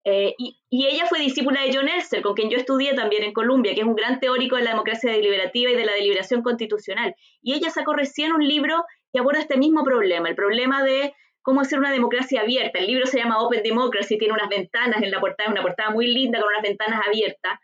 [0.10, 3.76] Eh, y, ella fue discípula de John Elster, con quien yo estudié también en Columbia,
[3.76, 7.14] que es un gran teórico de la democracia deliberativa y de la deliberación constitucional.
[7.42, 11.60] Y ella sacó recién un libro que aborda este mismo problema, el problema de cómo
[11.60, 12.80] hacer una democracia abierta.
[12.80, 16.08] El libro se llama Open Democracy, tiene unas ventanas en la portada, una portada muy
[16.08, 17.60] linda con unas ventanas abiertas.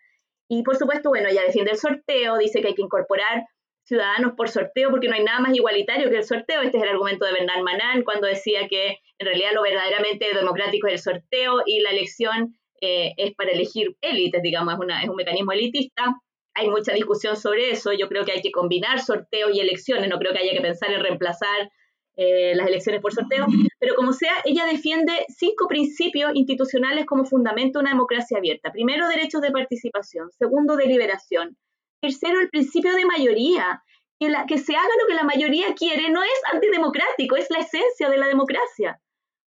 [0.49, 3.45] Y por supuesto, bueno, ella defiende el sorteo, dice que hay que incorporar
[3.83, 6.61] ciudadanos por sorteo porque no hay nada más igualitario que el sorteo.
[6.61, 10.87] Este es el argumento de Bernard Manan cuando decía que en realidad lo verdaderamente democrático
[10.87, 15.09] es el sorteo y la elección eh, es para elegir élites, digamos, es, una, es
[15.09, 16.15] un mecanismo elitista.
[16.53, 17.93] Hay mucha discusión sobre eso.
[17.93, 20.09] Yo creo que hay que combinar sorteo y elecciones.
[20.09, 21.71] No creo que haya que pensar en reemplazar
[22.15, 23.47] eh, las elecciones por sorteo.
[23.79, 28.71] Pero como sea, ella defiende cinco principios institucionales como fundamento de una democracia abierta.
[28.71, 30.29] Primero, derechos de participación.
[30.31, 31.57] Segundo, deliberación.
[32.03, 33.81] Tercero, el principio de mayoría.
[34.19, 37.59] Que, la, que se haga lo que la mayoría quiere no es antidemocrático, es la
[37.59, 38.99] esencia de la democracia.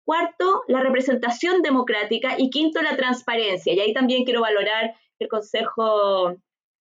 [0.04, 2.36] Cuarto, la representación democrática.
[2.38, 3.74] Y quinto, la transparencia.
[3.74, 6.38] Y ahí también quiero valorar el Consejo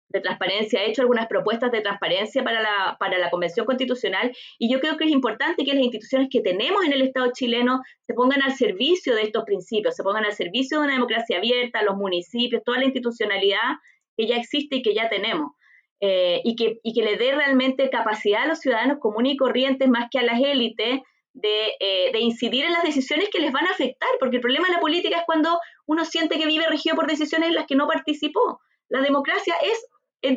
[0.10, 4.72] de transparencia, ha hecho algunas propuestas de transparencia para la, para la Convención Constitucional y
[4.72, 8.14] yo creo que es importante que las instituciones que tenemos en el Estado chileno se
[8.14, 11.96] pongan al servicio de estos principios, se pongan al servicio de una democracia abierta, los
[11.96, 13.78] municipios, toda la institucionalidad
[14.18, 15.52] que ya existe y que ya tenemos.
[16.00, 19.88] Eh, y, que, y que le dé realmente capacidad a los ciudadanos comunes y corrientes
[19.88, 21.00] más que a las élites
[21.34, 24.68] de, eh, de, incidir en las decisiones que les van a afectar, porque el problema
[24.68, 27.76] de la política es cuando uno siente que vive regido por decisiones en las que
[27.76, 28.60] no participó.
[28.90, 29.82] La democracia es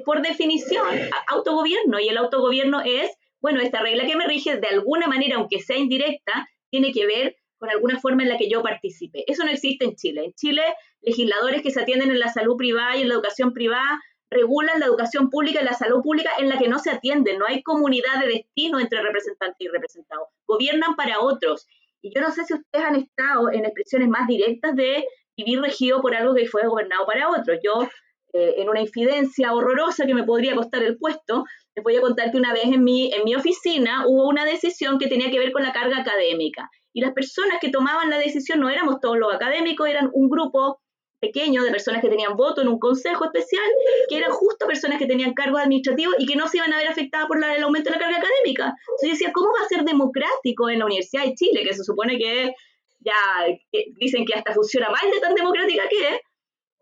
[0.04, 0.86] por definición,
[1.28, 2.00] autogobierno.
[2.00, 3.10] Y el autogobierno es,
[3.40, 7.36] bueno, esta regla que me rige de alguna manera, aunque sea indirecta, tiene que ver
[7.58, 9.24] con alguna forma en la que yo participe.
[9.26, 10.24] Eso no existe en Chile.
[10.24, 10.62] En Chile,
[11.00, 14.00] legisladores que se atienden en la salud privada y en la educación privada
[14.30, 17.38] regulan la educación pública y la salud pública en la que no se atienden.
[17.38, 20.28] No hay comunidad de destino entre representantes y representados.
[20.46, 21.66] Gobiernan para otros.
[22.02, 26.00] Y yo no sé si ustedes han estado en expresiones más directas de vivir regido
[26.00, 27.58] por algo que fue gobernado para otros.
[27.62, 27.88] Yo
[28.32, 32.30] eh, en una infidencia horrorosa que me podría costar el puesto, les voy a contar
[32.30, 35.52] que una vez en mi, en mi oficina hubo una decisión que tenía que ver
[35.52, 36.70] con la carga académica.
[36.92, 40.80] Y las personas que tomaban la decisión no éramos todos los académicos, eran un grupo
[41.20, 43.64] pequeño de personas que tenían voto en un consejo especial,
[44.08, 46.88] que eran justo personas que tenían cargos administrativos y que no se iban a ver
[46.88, 48.64] afectadas por el aumento de la carga académica.
[48.64, 51.84] Entonces yo decía, ¿cómo va a ser democrático en la Universidad de Chile, que se
[51.84, 52.52] supone que
[53.00, 53.14] ya
[53.98, 56.20] dicen que hasta funciona mal de tan democrática que es?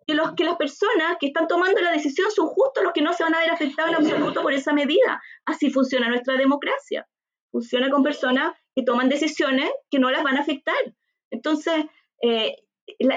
[0.06, 3.12] Que, los, que las personas que están tomando la decisión son justo los que no
[3.12, 5.22] se van a ver afectados en absoluto por esa medida.
[5.46, 7.06] Así funciona nuestra democracia.
[7.50, 10.76] Funciona con personas que toman decisiones que no las van a afectar.
[11.30, 11.84] Entonces,
[12.22, 12.56] eh,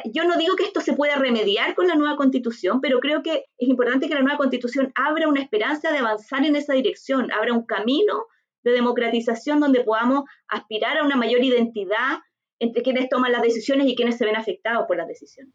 [0.05, 3.45] yo no digo que esto se pueda remediar con la nueva constitución, pero creo que
[3.57, 7.53] es importante que la nueva constitución abra una esperanza de avanzar en esa dirección, abra
[7.53, 8.27] un camino
[8.63, 12.19] de democratización donde podamos aspirar a una mayor identidad
[12.59, 15.53] entre quienes toman las decisiones y quienes se ven afectados por las decisiones.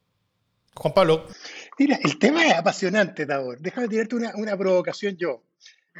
[0.75, 1.27] Juan Pablo.
[1.79, 3.61] Mira, el tema es apasionante, Tabor.
[3.61, 5.45] Déjame tirarte una, una provocación yo.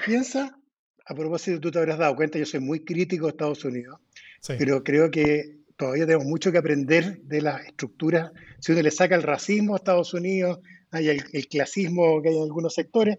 [0.05, 0.59] Piensa,
[1.05, 4.01] a propósito, tú te habrás dado cuenta, yo soy muy crítico de Estados Unidos,
[4.47, 8.33] pero creo que todavía tenemos mucho que aprender de las estructuras.
[8.61, 10.61] Si uno le saca el racismo a Estados Unidos,
[10.91, 13.19] hay el, el clasismo que hay en algunos sectores,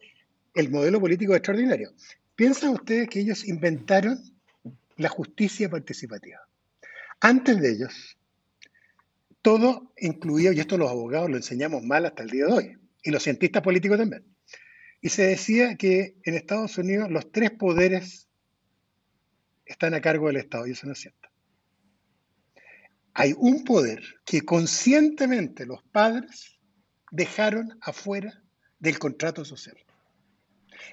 [0.54, 1.92] el modelo político es extraordinario.
[2.36, 4.20] ¿Piensan ustedes que ellos inventaron
[4.98, 6.40] la justicia participativa?
[7.20, 8.18] Antes de ellos,
[9.44, 13.12] todo incluido, y esto los abogados lo enseñamos mal hasta el día de hoy, y
[13.12, 14.26] los cientistas políticos también.
[15.02, 18.30] Y se decía que en Estados Unidos los tres poderes
[19.66, 21.30] están a cargo del Estado, y eso no es cierto.
[23.14, 26.58] Hay un poder que conscientemente los padres
[27.12, 28.42] dejaron afuera
[28.80, 29.78] del contrato social.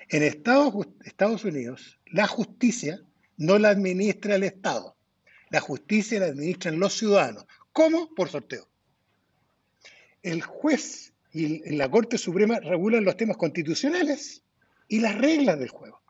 [0.09, 3.01] En Estados, Estados Unidos, la justicia
[3.37, 4.97] no la administra el Estado,
[5.51, 7.47] la justicia la administran los ciudadanos.
[7.81, 8.15] ¿Cómo?
[8.15, 8.69] Por sorteo.
[10.23, 14.43] El juez y la Corte Suprema regulan los temas constitucionales
[14.87, 16.03] y las reglas del juego.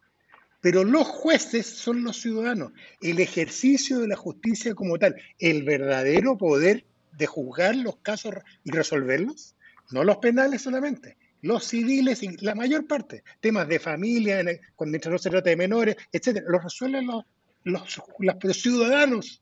[0.60, 2.72] Pero los jueces son los ciudadanos.
[3.00, 8.72] El ejercicio de la justicia como tal, el verdadero poder de juzgar los casos y
[8.72, 9.54] resolverlos,
[9.92, 14.42] no los penales solamente, los civiles y la mayor parte, temas de familia,
[14.74, 17.24] cuando no se trata de menores, etcétera, los resuelven los,
[17.62, 19.40] los, los ciudadanos.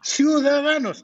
[0.00, 1.02] Ciudadanos.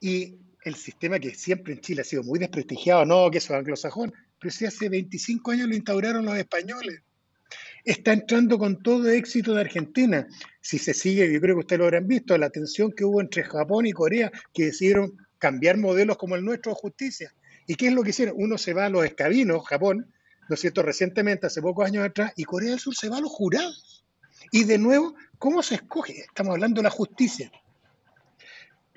[0.00, 3.58] Y el sistema que siempre en Chile ha sido muy desprestigiado, no, que eso es
[3.58, 7.02] anglosajón, pero si hace 25 años lo instauraron los españoles.
[7.84, 10.26] Está entrando con todo éxito de Argentina.
[10.60, 13.42] Si se sigue, yo creo que ustedes lo habrán visto, la tensión que hubo entre
[13.42, 17.34] Japón y Corea, que decidieron cambiar modelos como el nuestro de justicia.
[17.66, 18.34] ¿Y qué es lo que hicieron?
[18.38, 20.12] Uno se va a los escabinos, Japón,
[20.48, 23.20] ¿no es cierto?, recientemente, hace pocos años atrás, y Corea del Sur se va a
[23.20, 24.04] los jurados.
[24.52, 26.20] Y de nuevo, ¿cómo se escoge?
[26.20, 27.50] Estamos hablando de la justicia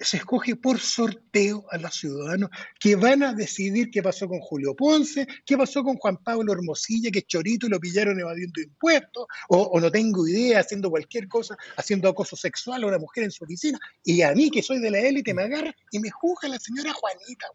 [0.03, 2.49] se escoge por sorteo a los ciudadanos
[2.79, 7.11] que van a decidir qué pasó con Julio Ponce, qué pasó con Juan Pablo Hermosilla,
[7.11, 12.35] que chorito lo pillaron evadiendo impuestos, o, no tengo idea, haciendo cualquier cosa, haciendo acoso
[12.35, 15.33] sexual a una mujer en su oficina, y a mí, que soy de la élite,
[15.33, 17.47] me agarra y me juzga la señora Juanita.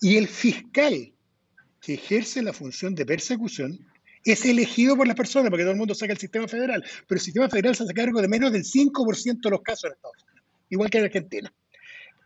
[0.00, 1.12] Y el fiscal
[1.80, 3.78] que ejerce la función de persecución
[4.24, 7.24] es elegido por las personas, porque todo el mundo saca el sistema federal, pero el
[7.24, 10.27] sistema federal se hace cargo de menos del 5% de los casos en Estados Unidos
[10.70, 11.52] igual que en Argentina.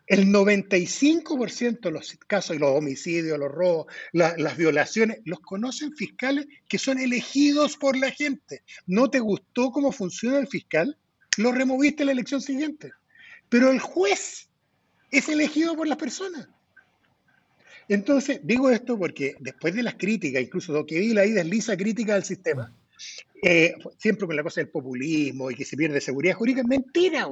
[0.07, 6.79] El 95% de los casos, los homicidios, los robos, las violaciones, los conocen fiscales que
[6.79, 8.63] son elegidos por la gente.
[8.87, 10.99] ¿No te gustó cómo funciona el fiscal?
[11.39, 12.93] Lo removiste en la elección siguiente.
[13.49, 14.49] Pero el juez
[15.11, 16.49] es elegido por las personas.
[17.89, 22.15] Entonces, digo esto porque después de las críticas, incluso lo que vi la desliza crítica
[22.15, 22.75] al sistema,
[23.43, 27.27] eh, siempre con la cosa del populismo y que se pierde seguridad jurídica, mentira,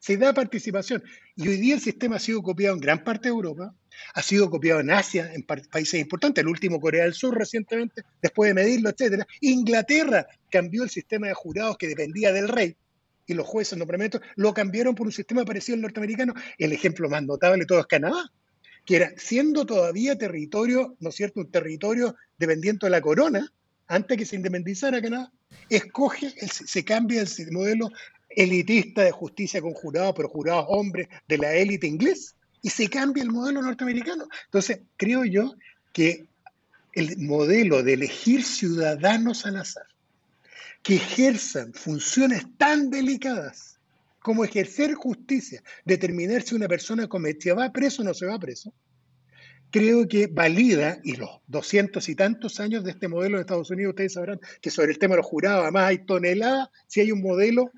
[0.00, 1.02] se da participación.
[1.36, 3.74] Y hoy día el sistema ha sido copiado en gran parte de Europa.
[4.14, 8.48] ha sido copiado en Asia, en países importantes, el último Corea del Sur recientemente, después
[8.48, 9.24] de medirlo, etc.
[9.40, 12.76] Inglaterra cambió el sistema de jurados que dependía del rey,
[13.26, 16.34] y los jueces nombramientos lo cambiaron por un sistema parecido al norteamericano.
[16.58, 18.32] El ejemplo más notable de todo es Canadá,
[18.84, 23.52] que era siendo todavía territorio, ¿no es cierto?, un territorio dependiente de la corona,
[23.86, 25.32] antes que se independizara Canadá,
[25.68, 27.90] escoge, se cambia el modelo
[28.30, 33.22] elitista de justicia con jurados, pero jurados hombres de la élite inglés, y se cambia
[33.22, 34.28] el modelo norteamericano.
[34.44, 35.54] Entonces, creo yo
[35.92, 36.26] que
[36.92, 39.86] el modelo de elegir ciudadanos al azar,
[40.82, 43.78] que ejerzan funciones tan delicadas
[44.20, 48.72] como ejercer justicia, determinar si una persona cometió, va preso o no se va preso,
[49.70, 53.90] creo que valida, y los doscientos y tantos años de este modelo en Estados Unidos,
[53.90, 57.22] ustedes sabrán que sobre el tema de los jurados, además hay toneladas, si hay un
[57.22, 57.70] modelo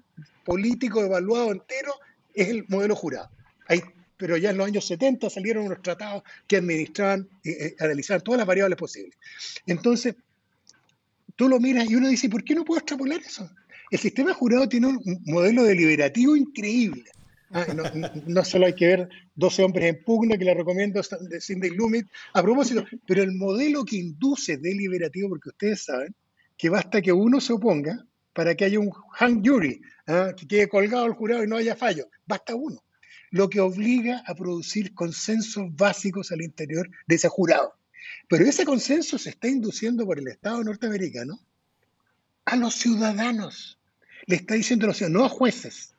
[0.45, 1.93] político evaluado entero,
[2.35, 3.31] es el modelo jurado.
[3.69, 3.81] Hay,
[4.17, 8.39] pero ya en los años 70 salieron unos tratados que administraban, eh, eh, analizaban todas
[8.39, 9.17] las variables posibles.
[9.67, 10.15] Entonces,
[11.37, 13.51] tú lo miras y uno dice, ¿por qué no puedo extrapolar eso?
[13.91, 17.11] El sistema jurado tiene un modelo deliberativo increíble.
[17.51, 17.67] Ah,
[18.27, 22.07] no, solo hay que ver 12 hombres en pugna, que le recomiendo de Cindy Lumit,
[22.33, 26.15] a propósito, pero el modelo que induce deliberativo, porque ustedes saben
[26.57, 30.33] que basta que uno se oponga para que haya un hang jury, ¿ah?
[30.37, 32.83] que quede colgado el jurado y no haya fallo, basta uno,
[33.31, 37.75] lo que obliga a producir consensos básicos al interior de ese jurado.
[38.29, 41.39] Pero ese consenso se está induciendo por el Estado norteamericano
[42.45, 43.79] a los ciudadanos.
[44.27, 45.93] Le está diciendo a los ciudadanos, no a jueces,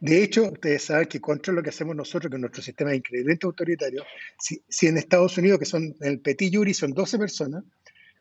[0.00, 3.46] de hecho, ustedes saben que contra lo que hacemos nosotros, que nuestro sistema es increíblemente
[3.46, 4.04] autoritario,
[4.38, 7.64] si, en Estados Unidos, que son el petit jury, son 12 personas,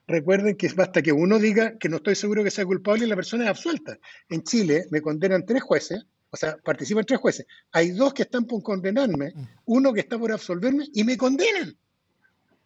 [0.08, 3.16] recuerden que basta que uno diga que no estoy seguro que sea culpable y la
[3.16, 3.98] persona es absuelta.
[4.30, 7.46] En Chile me condenan tres jueces, o sea, participan tres jueces.
[7.72, 9.48] Hay dos que están por condenarme, mm.
[9.66, 11.78] uno que está por absolverme y me condenan,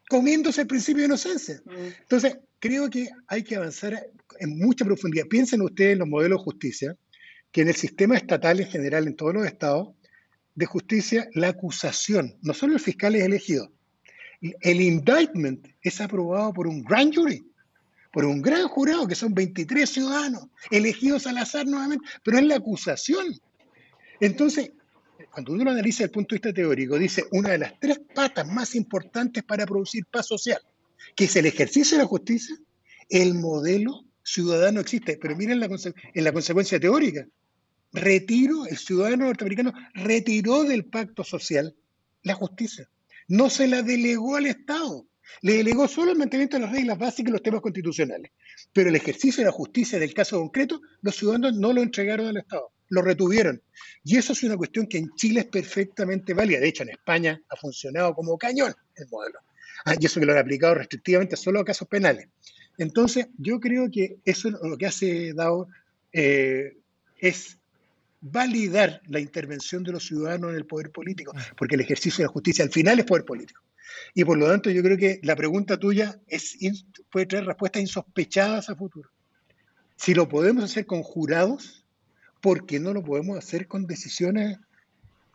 [0.10, 1.62] comiéndose el principio de inocencia.
[1.66, 1.72] Mm.
[2.02, 4.08] Entonces, creo que hay que avanzar
[4.40, 5.26] en mucha profundidad.
[5.28, 6.98] Piensen ustedes en los modelos de justicia
[7.52, 9.90] que en el sistema estatal en general, en todos los estados
[10.56, 13.72] de justicia, la acusación, no solo el fiscal es elegido,
[14.42, 17.44] el indictment es aprobado por un gran jury,
[18.12, 22.56] por un gran jurado, que son 23 ciudadanos, elegidos al azar nuevamente, pero es la
[22.56, 23.40] acusación.
[24.20, 24.72] Entonces,
[25.32, 28.48] cuando uno analiza desde el punto de vista teórico, dice una de las tres patas
[28.48, 30.62] más importantes para producir paz social,
[31.16, 32.56] que es el ejercicio de la justicia,
[33.10, 35.18] el modelo ciudadano existe.
[35.22, 37.28] Pero miren la, en la consecuencia teórica
[37.92, 41.76] retiro, el ciudadano norteamericano retiró del pacto social
[42.24, 42.90] la justicia.
[43.28, 45.07] No se la delegó al Estado.
[45.41, 48.32] Le delegó solo el mantenimiento de las reglas básicas y los temas constitucionales.
[48.73, 52.38] Pero el ejercicio de la justicia del caso concreto, los ciudadanos no lo entregaron al
[52.38, 53.61] Estado, lo retuvieron.
[54.03, 56.59] Y eso es una cuestión que en Chile es perfectamente válida.
[56.59, 59.39] De hecho, en España ha funcionado como cañón el modelo.
[59.86, 62.28] Ah, y eso que lo han aplicado restrictivamente solo a casos penales.
[62.78, 65.67] Entonces, yo creo que eso lo que hace Dao
[66.13, 66.78] eh,
[67.17, 67.57] es
[68.32, 72.34] validar la intervención de los ciudadanos en el poder político, porque el ejercicio de la
[72.34, 73.61] justicia al final es poder político.
[74.13, 76.57] Y por lo tanto yo creo que la pregunta tuya es,
[77.11, 79.09] puede traer respuestas insospechadas a futuro.
[79.95, 81.86] Si lo podemos hacer con jurados,
[82.41, 84.57] ¿por qué no lo podemos hacer con decisiones,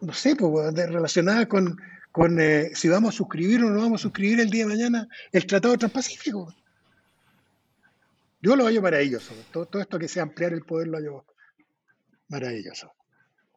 [0.01, 1.81] no sé, pues, relacionadas con,
[2.13, 5.09] con eh, si vamos a suscribir o no vamos a suscribir el día de mañana
[5.33, 6.55] el Tratado Transpacífico?
[8.41, 9.31] Yo lo hallo para ellos.
[9.53, 11.25] Todo, todo esto que sea ampliar el poder lo hallo
[12.33, 12.91] Maravilloso.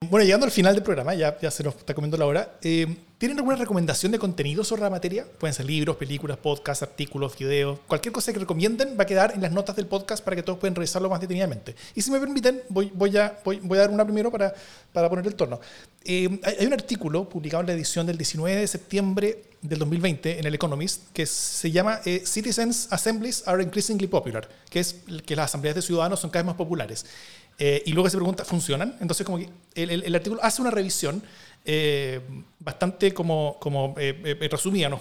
[0.02, 2.58] Bueno, llegando al final del programa, ya, ya se nos está comiendo la hora.
[2.62, 2.86] Eh,
[3.18, 5.26] ¿Tienen alguna recomendación de contenido sobre la materia?
[5.40, 7.80] Pueden ser libros, películas, podcasts, artículos, videos.
[7.88, 10.60] Cualquier cosa que recomienden va a quedar en las notas del podcast para que todos
[10.60, 11.74] puedan revisarlo más detenidamente.
[11.96, 14.54] Y si me permiten, voy, voy, a, voy, voy a dar una primero para,
[14.92, 15.62] para poner el torno.
[16.04, 20.46] Eh, hay un artículo publicado en la edición del 19 de septiembre del 2020 en
[20.46, 25.46] el Economist que se llama eh, Citizens Assemblies are increasingly popular, que es que las
[25.46, 27.06] asambleas de ciudadanos son cada vez más populares.
[27.58, 28.98] Eh, y luego se pregunta, ¿funcionan?
[29.00, 31.24] Entonces, como que el, artículo hace una revisión
[31.64, 32.20] eh,
[32.60, 35.00] bastante como, como eh, resumida, no,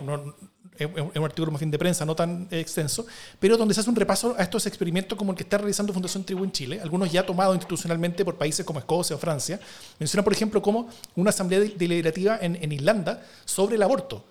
[0.77, 3.07] es un artículo más fin de prensa, no tan extenso,
[3.39, 6.25] pero donde se hace un repaso a estos experimentos como el que está realizando Fundación
[6.25, 9.61] Tribu en Chile, algunos ya tomados institucionalmente por países como Escocia o Francia.
[10.01, 14.25] Menciona, por ejemplo, como una asamblea deliberativa en, en Irlanda sobre el aborto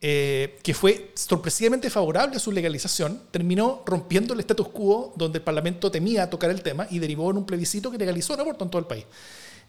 [0.00, 5.42] eh, que fue sorpresivamente favorable a su legalización, terminó rompiendo el status quo donde el
[5.42, 8.70] Parlamento temía tocar el tema y derivó en un plebiscito que legalizó el aborto en
[8.70, 9.04] todo el país.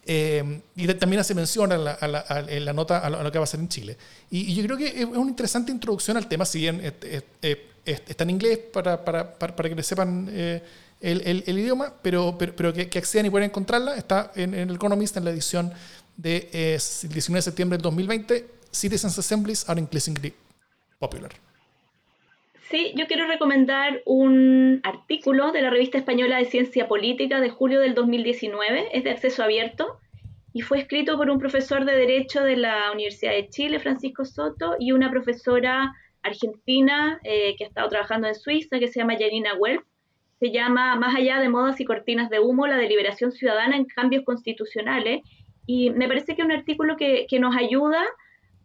[0.05, 3.69] Eh, y también hace mención en la, nota a lo, que va a ser en
[3.69, 3.97] Chile.
[4.29, 6.79] Y, yo creo que es una interesante introducción al tema, si bien
[7.83, 10.61] está en inglés para, para, para, que le sepan eh,
[11.01, 13.95] el, el, idioma, pero, pero, que, que, accedan y puedan encontrarla.
[13.95, 15.73] Está en, en, el Economist, en la edición
[16.17, 20.33] de, 19 de septiembre del 2020 citizens assemblies are increasingly
[20.99, 21.31] popular.
[22.69, 27.79] Sí, yo quiero recomendar un artículo de la revista española de Ciencia Política de julio
[27.79, 29.99] del 2019, es de acceso abierto
[30.53, 34.75] y fue escrito por un profesor de Derecho de la Universidad de Chile, Francisco Soto,
[34.79, 35.93] y una profesora
[36.23, 39.83] argentina eh, que ha estado trabajando en Suiza, que se llama Janina Welf.
[40.39, 44.23] Se llama Más allá de modas y cortinas de humo, la deliberación ciudadana en cambios
[44.23, 45.21] constitucionales.
[45.65, 48.03] Y me parece que es un artículo que, que nos ayuda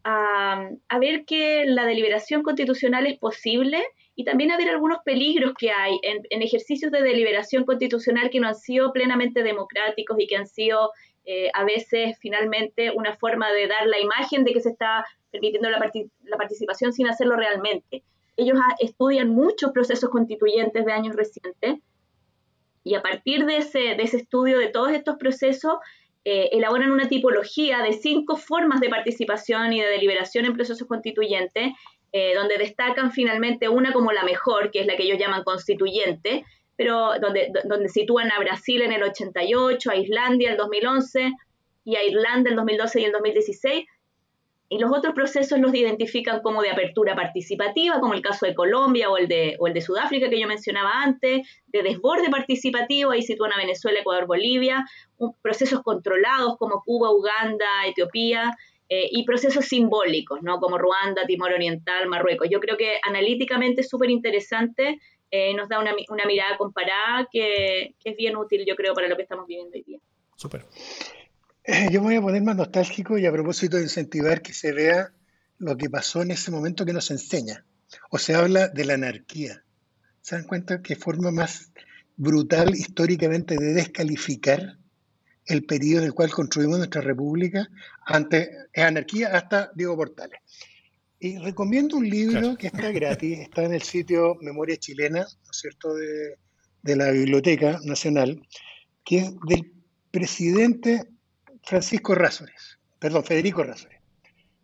[0.05, 3.83] a, ver que la deliberación constitucional es posible
[4.15, 8.49] y también a ver algunos peligros que hay en, ejercicios de deliberación constitucional que no
[8.49, 10.91] han sido plenamente democráticos y que han sido
[11.25, 15.71] eh, a veces finalmente una forma de dar la imagen de que se está permitiendo
[15.71, 18.03] la, la participación sin hacerlo realmente.
[18.37, 21.79] Ellos estudian muchos procesos constituyentes de años recientes
[22.83, 25.79] y a partir de ese estudio de todos estos procesos
[26.25, 31.73] eh, elaboran una tipología de cinco formas de participación y de deliberación en procesos constituyentes,
[32.13, 36.45] eh, donde destacan finalmente una como la mejor, que es la que ellos llaman constituyente,
[36.77, 41.33] pero donde, donde sitúan a Brasil en el 88, a Islandia el 2011
[41.85, 43.85] y a Irlanda el 2012 y el 2016,
[44.69, 49.11] y los otros procesos los identifican como de apertura participativa, como el caso de Colombia
[49.11, 53.23] o el de, o el de Sudáfrica que yo mencionaba antes, de desborde participativo, ahí
[53.23, 54.85] sitúan a Venezuela, Ecuador, Bolivia,
[55.43, 58.53] procesos controlados como Cuba, Uganda, Etiopía,
[58.89, 60.61] eh, y procesos simbólicos, ¿no?
[60.61, 62.49] como Ruanda, Timor Oriental, Marruecos.
[62.51, 65.01] Yo creo que analíticamente es súper interesante,
[65.31, 69.09] eh, nos da una, una, mirada comparada que, que es bien útil, yo creo, para
[69.09, 69.99] lo que estamos viviendo hoy día.
[70.37, 70.65] Súper.
[71.91, 75.13] Yo me voy a poner más nostálgico y a propósito de incentivar que se vea
[75.59, 77.65] lo que pasó en ese momento que nos enseña.
[78.11, 79.65] O se habla de la anarquía.
[80.21, 81.71] ¿Se dan cuenta qué forma más
[82.17, 84.79] brutal históricamente de descalificar
[85.47, 87.69] el periodo en el cual construimos nuestra república?
[88.05, 90.41] Antes es anarquía hasta Diego Portales.
[91.19, 95.59] Y recomiendo un libro que está gratis, está en el sitio Memoria Chilena, ¿no es
[95.59, 96.37] cierto?, de,
[96.83, 98.47] de la Biblioteca Nacional,
[99.03, 99.73] que es del
[100.11, 101.14] presidente
[101.67, 103.99] Francisco Razores, perdón, Federico Razores.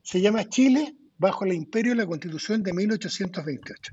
[0.02, 3.92] Se llama Chile bajo el imperio de la Constitución de 1828.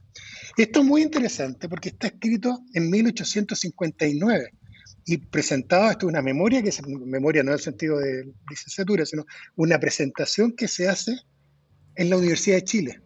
[0.58, 4.52] Esto es muy interesante porque está escrito en 1859
[5.06, 9.06] y presentado, esto es una memoria, que es memoria no en el sentido de licenciatura,
[9.06, 11.18] sino una presentación que se hace
[11.96, 13.02] en la Universidad de Chile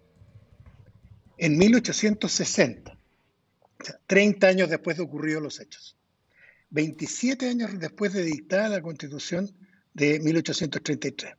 [1.41, 5.97] en 1860, o sea, 30 años después de ocurridos los hechos.
[6.69, 9.51] 27 años después de dictada la Constitución
[9.93, 11.33] de 1833.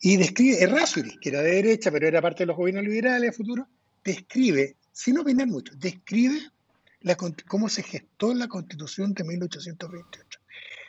[0.00, 3.66] Y describe, Errázuriz, que era de derecha, pero era parte de los gobiernos liberales futuro,
[4.04, 6.40] describe, sin opinar mucho, describe
[7.00, 10.40] la, cómo se gestó la constitución de 1828.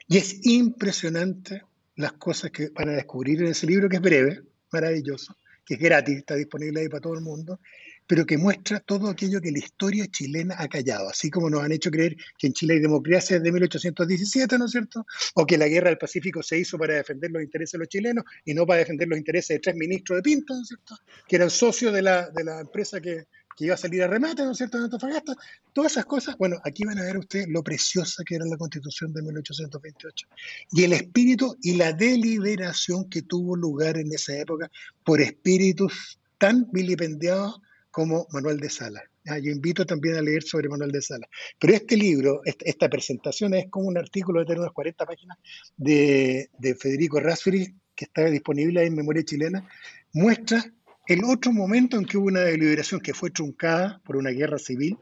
[0.07, 1.61] Y es impresionante
[1.95, 4.41] las cosas que van a descubrir en ese libro, que es breve,
[4.71, 7.59] maravilloso, que es gratis, está disponible ahí para todo el mundo,
[8.07, 11.71] pero que muestra todo aquello que la historia chilena ha callado, así como nos han
[11.71, 15.05] hecho creer que en Chile hay democracia desde 1817, ¿no es cierto?
[15.35, 18.23] O que la guerra del Pacífico se hizo para defender los intereses de los chilenos
[18.43, 20.97] y no para defender los intereses de tres ministros de Pinto, ¿no es cierto?
[21.27, 23.25] Que eran socios de la, de la empresa que,
[23.55, 25.35] que iba a salir a remate, ¿no es cierto?, en Antofagasta.
[25.73, 29.13] Todas esas cosas, bueno, aquí van a ver ustedes lo preciosa que era la constitución
[29.13, 30.27] de 1828
[30.71, 34.69] y el espíritu y la deliberación que tuvo lugar en esa época
[35.03, 37.61] por espíritus tan vilipendiados
[37.95, 39.01] como Manuel de Sala.
[39.25, 41.29] Ah, yo invito también a leer sobre Manuel de Sala.
[41.57, 45.37] Pero este libro, esta presentación es como un artículo de unas 40 páginas
[45.77, 49.65] de, Federico Rasfri, que está disponible en Memoria Chilena,
[50.11, 50.61] muestra
[51.07, 54.97] el otro momento en que hubo una deliberación que fue truncada por una guerra civil,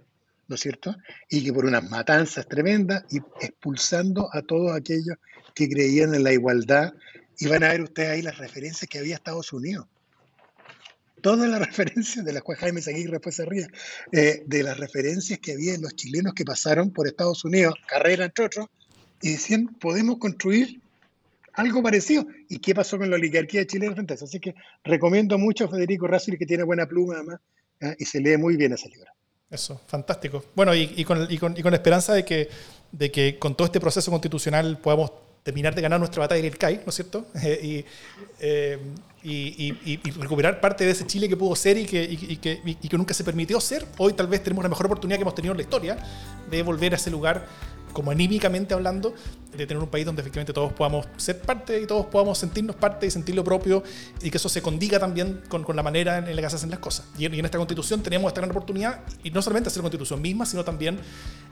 [0.48, 0.96] ¿no es cierto?
[1.32, 5.18] Y que por unas matanzas tremendas y expulsando a todos aquellos
[5.56, 6.94] que creían en la igualdad.
[7.40, 9.88] Y van a ver ustedes ahí las referencias que había Estados Unidos
[11.24, 13.68] todas las referencias, de las cuales Jaime Seguirre después se ríe,
[14.12, 18.26] eh, de las referencias que había en los chilenos que pasaron por Estados Unidos, carrera
[18.26, 18.68] entre otros,
[19.22, 20.82] y decían, podemos construir
[21.54, 22.28] algo parecido.
[22.50, 24.26] ¿Y qué pasó con la oligarquía chilena frente a eso?
[24.26, 24.54] Así que
[24.84, 27.40] recomiendo mucho a Federico Razzoli, que tiene buena pluma además,
[27.80, 27.96] ¿eh?
[27.98, 29.10] y se lee muy bien ese libro.
[29.50, 30.44] Eso, fantástico.
[30.56, 32.50] Bueno, y, con, y, con, y, con, esperanza de que,
[32.92, 35.12] de que con todo este proceso constitucional podamos
[35.44, 37.28] terminar de ganar nuestra batalla en el CAI, ¿no es cierto?
[38.46, 38.78] Eh,
[39.26, 43.14] y, y, recuperar parte de ese Chile que pudo ser y que, que, que, nunca
[43.14, 43.86] se permitió ser.
[43.98, 45.98] Hoy tal vez tenemos la mejor oportunidad que hemos tenido en la historia
[46.52, 47.48] de volver a ese lugar
[47.94, 49.14] como anímicamente hablando,
[49.56, 53.06] de tener un país donde efectivamente todos podamos ser parte y todos podamos sentirnos parte
[53.06, 53.84] y sentir lo propio
[54.22, 56.72] y que eso se condiga también con, con la manera en la que se hacen
[56.72, 57.06] las cosas.
[57.18, 60.46] Y en, esta constitución tenemos esta gran oportunidad y no solamente hacer la constitución misma,
[60.46, 61.00] sino también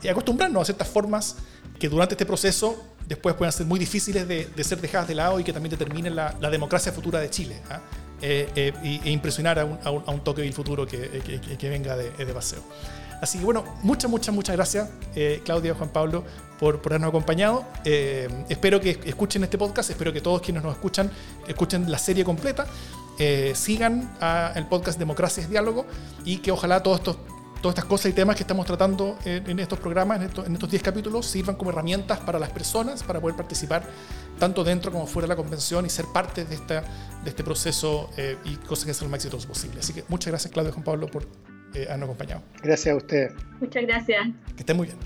[0.02, 1.36] eh, acostumbrarnos a ciertas formas
[1.78, 5.38] que durante este proceso después puedan ser muy difíciles de, de ser dejadas de lado
[5.38, 7.60] y que también determinen la, la democracia futura de Chile.
[7.70, 7.80] ¿ah?
[8.22, 11.08] e impresionar a un, toque del futuro que,
[11.62, 12.62] venga de, paseo.
[13.22, 14.90] Así que bueno, muchas, muchas, muchas gracias,
[15.44, 16.24] Claudia, Juan Pablo,
[16.58, 17.64] por, por habernos acompañado.
[17.84, 21.10] espero que escuchen este podcast, espero que todos quienes nos escuchan
[21.46, 22.66] escuchen la serie completa.
[23.54, 24.12] sigan
[24.54, 25.86] el podcast Democracia es Diálogo
[26.24, 27.16] y que ojalá todos estos
[27.62, 31.26] todas estas cosas y temas que estamos tratando en, estos programas, en estos, 10 capítulos,
[31.26, 33.88] sirvan como herramientas para las personas para poder participar
[34.38, 36.80] tanto dentro como fuera de la convención y ser parte de, esta,
[37.22, 39.80] de este proceso eh, y cosas que sean lo más exitoso posible.
[39.80, 41.26] Así que muchas gracias, Claudio y Juan Pablo, por
[41.74, 42.42] eh, habernos acompañado.
[42.62, 43.30] Gracias a usted.
[43.60, 44.28] Muchas gracias.
[44.54, 44.98] Que estén muy bien.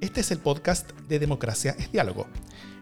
[0.00, 2.26] Este es el podcast de Democracia es Diálogo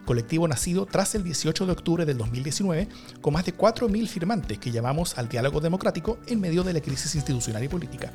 [0.04, 2.88] colectivo nacido tras el 18 de octubre del 2019,
[3.20, 7.14] con más de 4.000 firmantes que llamamos al diálogo democrático en medio de la crisis
[7.14, 8.12] institucional y política.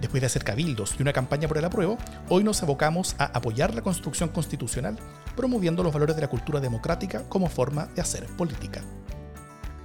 [0.00, 3.74] Después de hacer cabildos y una campaña por el apruebo, hoy nos abocamos a apoyar
[3.74, 4.98] la construcción constitucional,
[5.36, 8.82] promoviendo los valores de la cultura democrática como forma de hacer política.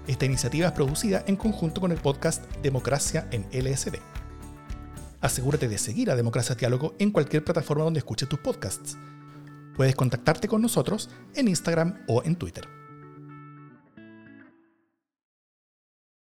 [0.10, 4.00] Esta iniciativa es producida en conjunto con el podcast Democracia en LSD.
[5.22, 8.98] Asegúrate de seguir a Democracia Diálogo en cualquier plataforma donde escuches tus podcasts
[9.76, 12.79] Puedes contactarte con nosotros en Instagram o en Twitter.